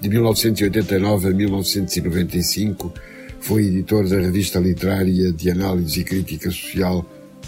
De 0.00 0.08
1989 0.08 1.28
a 1.28 1.30
1995, 1.30 2.92
foi 3.40 3.66
editor 3.66 4.08
da 4.08 4.20
revista 4.20 4.58
literária 4.58 5.32
de 5.32 5.50
análise 5.50 6.00
e 6.00 6.04
crítica 6.04 6.50
social 6.50 7.04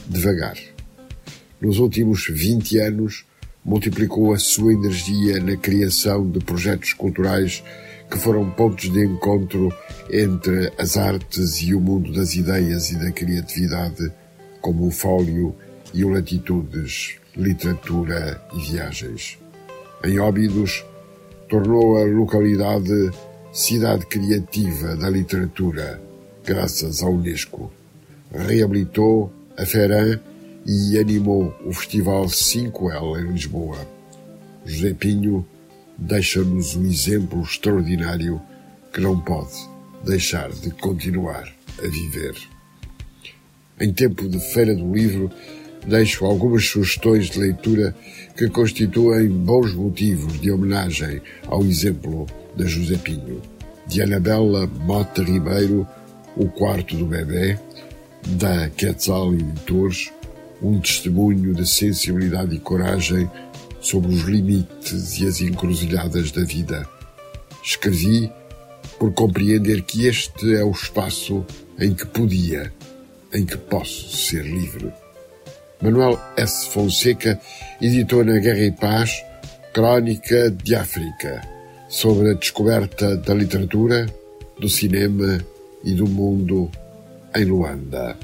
Devagar. 0.08 0.56
Nos 1.60 1.78
últimos 1.78 2.26
20 2.28 2.78
anos, 2.78 3.24
multiplicou 3.64 4.32
a 4.32 4.38
sua 4.38 4.72
energia 4.72 5.38
na 5.40 5.56
criação 5.56 6.28
de 6.28 6.40
projetos 6.40 6.92
culturais 6.92 7.62
que 8.10 8.18
foram 8.18 8.50
pontos 8.50 8.90
de 8.90 9.04
encontro 9.04 9.72
entre 10.10 10.72
as 10.76 10.96
artes 10.96 11.62
e 11.62 11.74
o 11.74 11.80
mundo 11.80 12.12
das 12.12 12.34
ideias 12.34 12.90
e 12.90 12.98
da 12.98 13.10
criatividade, 13.12 14.12
como 14.60 14.86
o 14.86 14.90
Fólio 14.90 15.54
e 15.94 16.04
o 16.04 16.08
Latitudes, 16.08 17.16
Literatura 17.36 18.42
e 18.54 18.70
Viagens. 18.70 19.38
Em 20.04 20.18
Óbidos, 20.18 20.84
tornou 21.48 21.96
a 21.96 22.04
localidade 22.04 23.10
cidade 23.52 24.06
criativa 24.06 24.96
da 24.96 25.10
literatura, 25.10 26.00
graças 26.42 27.02
à 27.02 27.06
Unesco. 27.06 27.70
Reabilitou 28.32 29.30
a 29.58 29.66
Ferran 29.66 30.18
e 30.66 30.98
animou 30.98 31.54
o 31.62 31.70
Festival 31.70 32.24
5L 32.24 33.20
em 33.20 33.32
Lisboa. 33.32 33.76
José 34.64 34.94
Pinho 34.94 35.46
deixa-nos 35.98 36.74
um 36.76 36.86
exemplo 36.86 37.42
extraordinário 37.42 38.40
que 38.90 39.02
não 39.02 39.20
pode 39.20 39.52
deixar 40.02 40.50
de 40.50 40.70
continuar 40.70 41.52
a 41.78 41.86
viver. 41.86 42.34
Em 43.78 43.92
tempo 43.92 44.28
de 44.30 44.40
Feira 44.40 44.74
do 44.74 44.94
Livro, 44.94 45.30
deixo 45.86 46.24
algumas 46.24 46.66
sugestões 46.66 47.30
de 47.30 47.38
leitura 47.38 47.94
que 48.36 48.48
constituem 48.48 49.28
bons 49.28 49.74
motivos 49.74 50.40
de 50.40 50.50
homenagem 50.50 51.20
ao 51.46 51.62
exemplo 51.64 52.26
de 52.56 52.66
José 52.66 52.96
Pinho, 52.96 53.40
de 53.86 54.02
Anabela 54.02 54.66
Mota 54.66 55.22
Ribeiro, 55.22 55.86
O 56.36 56.48
Quarto 56.48 56.96
do 56.96 57.06
Bebê, 57.06 57.58
da 58.26 58.70
Quetzal 58.70 59.34
Editores, 59.34 60.10
um 60.62 60.80
testemunho 60.80 61.54
de 61.54 61.66
sensibilidade 61.66 62.54
e 62.54 62.60
coragem 62.60 63.28
sobre 63.80 64.12
os 64.12 64.22
limites 64.22 65.18
e 65.18 65.26
as 65.26 65.40
encruzilhadas 65.40 66.30
da 66.30 66.44
vida. 66.44 66.88
Escrevi 67.64 68.30
por 68.98 69.12
compreender 69.12 69.82
que 69.82 70.06
este 70.06 70.54
é 70.54 70.62
o 70.62 70.70
espaço 70.70 71.44
em 71.78 71.92
que 71.92 72.06
podia, 72.06 72.72
em 73.34 73.44
que 73.44 73.56
posso 73.56 74.16
ser 74.16 74.44
livre. 74.44 74.92
Manuel 75.82 76.16
S. 76.36 76.68
Fonseca 76.68 77.40
editou 77.80 78.24
na 78.24 78.38
Guerra 78.38 78.64
e 78.64 78.70
Paz 78.70 79.24
Crónica 79.74 80.48
de 80.48 80.76
África, 80.76 81.42
sobre 81.88 82.30
a 82.30 82.34
descoberta 82.34 83.16
da 83.16 83.34
literatura, 83.34 84.06
do 84.60 84.68
cinema 84.68 85.44
e 85.82 85.92
do 85.92 86.06
mundo 86.06 86.70
em 87.34 87.44
Luanda. 87.44 88.16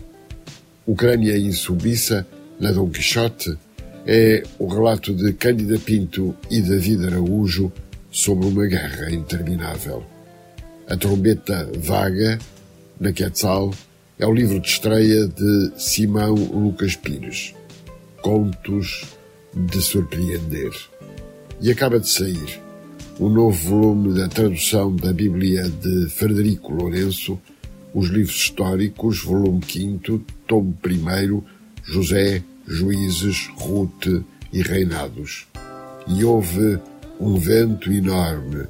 Ucrânia 0.86 1.52
Subiça, 1.52 2.24
na 2.60 2.70
Dom 2.70 2.90
Quixote, 2.90 3.58
é 4.06 4.44
o 4.58 4.68
relato 4.68 5.12
de 5.12 5.32
Cândida 5.32 5.80
Pinto 5.80 6.36
e 6.48 6.62
David 6.62 7.06
Araújo 7.06 7.72
sobre 8.08 8.46
uma 8.46 8.66
guerra 8.66 9.10
interminável. 9.10 10.04
A 10.88 10.96
Trombeta 10.96 11.68
Vaga, 11.76 12.38
na 13.00 13.12
Quetzal, 13.12 13.72
é 14.18 14.26
o 14.26 14.32
livro 14.32 14.58
de 14.58 14.68
estreia 14.68 15.28
de 15.28 15.72
Simão 15.76 16.34
Lucas 16.34 16.96
Pires. 16.96 17.54
Contos 18.20 19.04
de 19.54 19.80
surpreender. 19.80 20.72
E 21.60 21.70
acaba 21.70 22.00
de 22.00 22.08
sair 22.08 22.60
o 23.18 23.28
novo 23.28 23.68
volume 23.68 24.18
da 24.18 24.28
tradução 24.28 24.94
da 24.94 25.12
Bíblia 25.12 25.68
de 25.68 26.08
Frederico 26.08 26.72
Lourenço, 26.72 27.38
os 27.94 28.08
livros 28.08 28.36
históricos, 28.36 29.22
volume 29.22 29.60
5, 29.64 30.20
tomo 30.46 30.76
1, 30.84 31.42
José, 31.84 32.42
Juízes, 32.66 33.48
Ruth 33.56 34.06
e 34.52 34.62
Reinados. 34.62 35.46
E 36.08 36.24
houve 36.24 36.78
um 37.20 37.36
vento 37.36 37.92
enorme, 37.92 38.66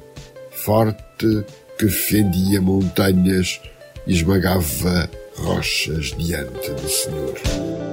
forte, 0.51 1.43
que 1.77 1.87
fendia 1.87 2.61
montanhas 2.61 3.59
e 4.05 4.13
esmagava 4.13 5.09
rochas 5.41 6.13
diante 6.17 6.71
do 6.73 6.89
Senhor. 6.89 7.88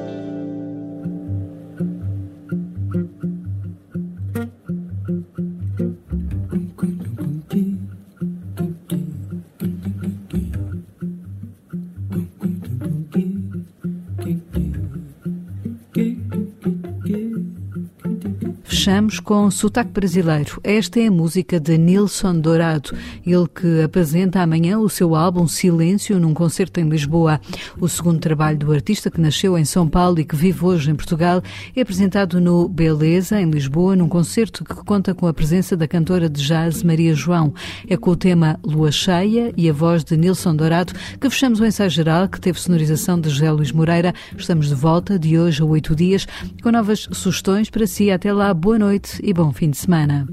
Fechamos 18.86 19.18
com 19.18 19.50
sotaque 19.50 19.90
brasileiro. 19.90 20.60
Esta 20.62 21.00
é 21.00 21.08
a 21.08 21.10
música 21.10 21.58
de 21.58 21.76
Nilson 21.76 22.38
Dourado, 22.38 22.96
ele 23.26 23.48
que 23.48 23.82
apresenta 23.82 24.40
amanhã 24.40 24.78
o 24.78 24.88
seu 24.88 25.16
álbum 25.16 25.48
Silêncio 25.48 26.20
num 26.20 26.32
concerto 26.32 26.78
em 26.78 26.88
Lisboa. 26.88 27.40
O 27.80 27.88
segundo 27.88 28.20
trabalho 28.20 28.56
do 28.56 28.70
artista 28.70 29.10
que 29.10 29.20
nasceu 29.20 29.58
em 29.58 29.64
São 29.64 29.88
Paulo 29.88 30.20
e 30.20 30.24
que 30.24 30.36
vive 30.36 30.64
hoje 30.64 30.88
em 30.88 30.94
Portugal 30.94 31.42
é 31.74 31.80
apresentado 31.80 32.40
no 32.40 32.68
Beleza, 32.68 33.40
em 33.40 33.50
Lisboa, 33.50 33.96
num 33.96 34.08
concerto 34.08 34.64
que 34.64 34.76
conta 34.76 35.12
com 35.12 35.26
a 35.26 35.34
presença 35.34 35.76
da 35.76 35.88
cantora 35.88 36.30
de 36.30 36.40
jazz 36.46 36.84
Maria 36.84 37.12
João. 37.12 37.52
É 37.88 37.96
com 37.96 38.12
o 38.12 38.16
tema 38.16 38.56
Lua 38.62 38.92
Cheia 38.92 39.52
e 39.56 39.68
a 39.68 39.72
voz 39.72 40.04
de 40.04 40.16
Nilson 40.16 40.54
Dourado 40.54 40.92
que 41.20 41.28
fechamos 41.28 41.58
o 41.58 41.66
ensaio 41.66 41.90
geral 41.90 42.28
que 42.28 42.40
teve 42.40 42.60
sonorização 42.60 43.20
de 43.20 43.30
José 43.30 43.50
Luís 43.50 43.72
Moreira. 43.72 44.14
Estamos 44.38 44.68
de 44.68 44.76
volta 44.76 45.18
de 45.18 45.36
hoje 45.36 45.60
a 45.60 45.64
oito 45.64 45.92
dias 45.96 46.24
com 46.62 46.70
novas 46.70 47.08
sugestões 47.10 47.68
para 47.68 47.84
si. 47.84 48.12
Até 48.12 48.32
lá, 48.32 48.54
boa 48.54 48.75
boa 48.76 48.90
noite 48.90 49.18
e 49.22 49.32
bom 49.32 49.50
fim 49.54 49.70
de 49.70 49.78
semana. 49.78 50.28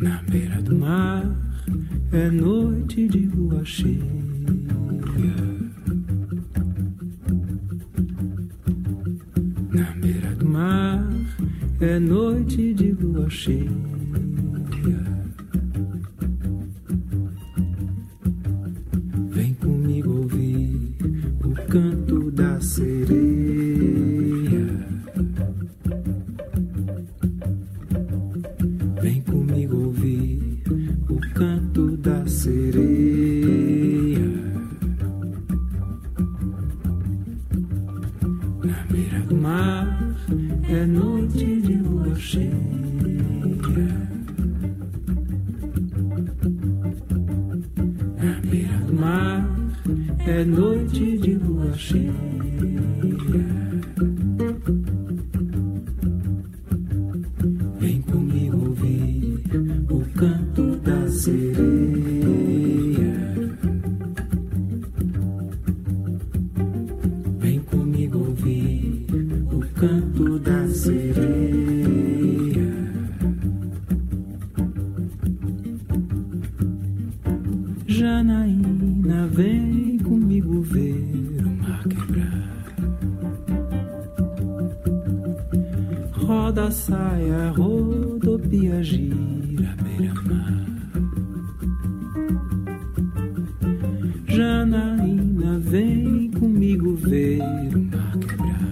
Na 0.00 0.22
beira 0.28 0.62
do 0.62 0.76
mar 0.76 1.24
é 2.12 2.30
noite 2.30 3.08
de 3.08 3.26
lua 3.26 3.64
cheia. 3.64 3.98
Na 9.72 9.90
beira 10.00 10.32
do 10.36 10.48
mar 10.48 11.04
é 11.80 11.98
noite 11.98 12.72
de 12.72 12.92
lua 12.92 13.28
cheia. 13.28 13.68
Vem 19.30 19.54
comigo 19.54 20.18
ouvir 20.18 20.94
o 21.44 21.68
canto 21.68 22.30
da 22.30 22.60
sereia. 22.60 24.11
Janaína, 77.86 79.26
vem 79.28 79.98
ver 80.62 81.44
o 81.44 81.50
mar 81.62 81.82
quebrar. 81.88 82.52
Roda, 86.12 86.70
saia, 86.70 87.50
rodopia, 87.50 88.82
gira, 88.82 89.76
beira-mar. 89.82 90.66
Janaína, 94.26 95.58
vem 95.58 96.30
comigo 96.30 96.94
ver 96.96 97.40
o 97.74 97.82
mar 97.82 98.18
quebrar. 98.18 98.62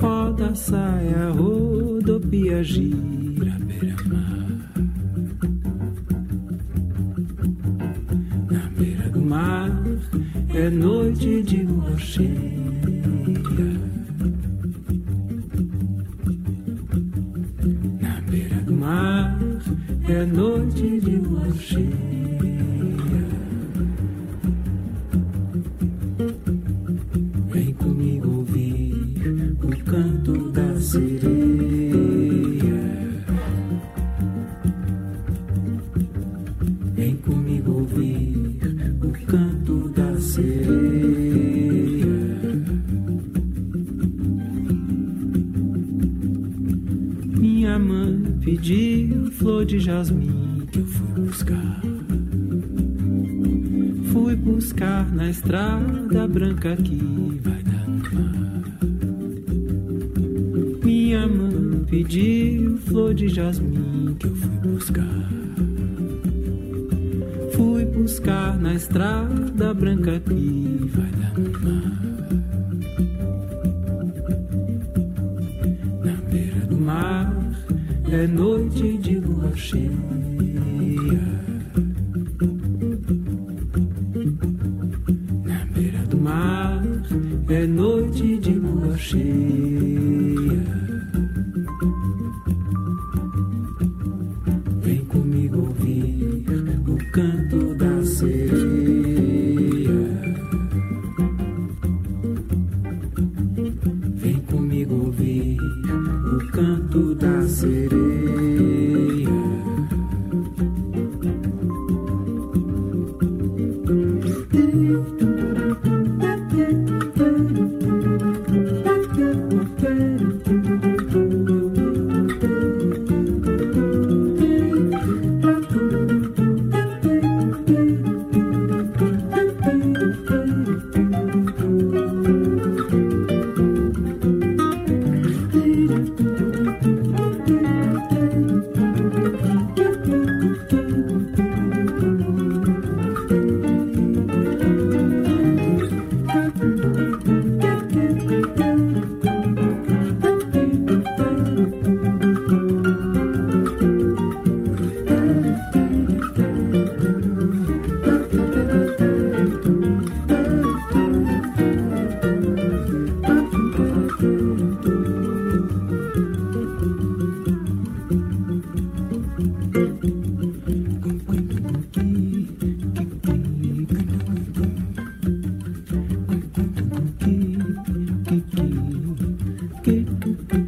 Roda, 0.00 0.54
saia, 0.54 1.30
rodopia, 1.30 2.62
gira, 2.64 3.13
é 10.56 10.70
noite 10.70 11.42
de 11.42 11.62
lua 11.64 11.96
cheia. 11.98 12.30
Na 18.00 18.20
beira 18.30 18.60
do 18.60 18.72
mar 18.72 19.36
é 20.08 20.24
noite 20.24 21.00
de 21.00 21.16
lua 21.16 21.52
cheia. 21.54 21.93
Branca 56.34 56.76
que 56.76 56.96
vai 57.42 57.62
dar 57.62 57.88
no 57.88 58.02
mar. 58.12 58.74
Minha 60.84 61.26
mãe 61.26 61.84
pediu 61.88 62.76
flor 62.78 63.14
de 63.14 63.28
jasmim 63.28 64.16
que 64.18 64.26
eu 64.26 64.36
fui 64.36 64.58
buscar 64.72 65.44
buscar 68.04 68.58
na 68.58 68.74
estrada 68.74 69.72
branca 69.72 70.20
que 70.20 70.90
vai 70.92 71.10
dar 71.12 71.38
no 71.38 71.52
mar. 71.60 71.92
Na 76.04 76.12
beira 76.30 76.66
do 76.66 76.76
mar 76.76 77.34
é 78.12 78.26
noite 78.26 78.98
de 78.98 79.20
lua 79.20 79.56
cheia. 79.56 79.90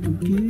Okay. 0.06 0.45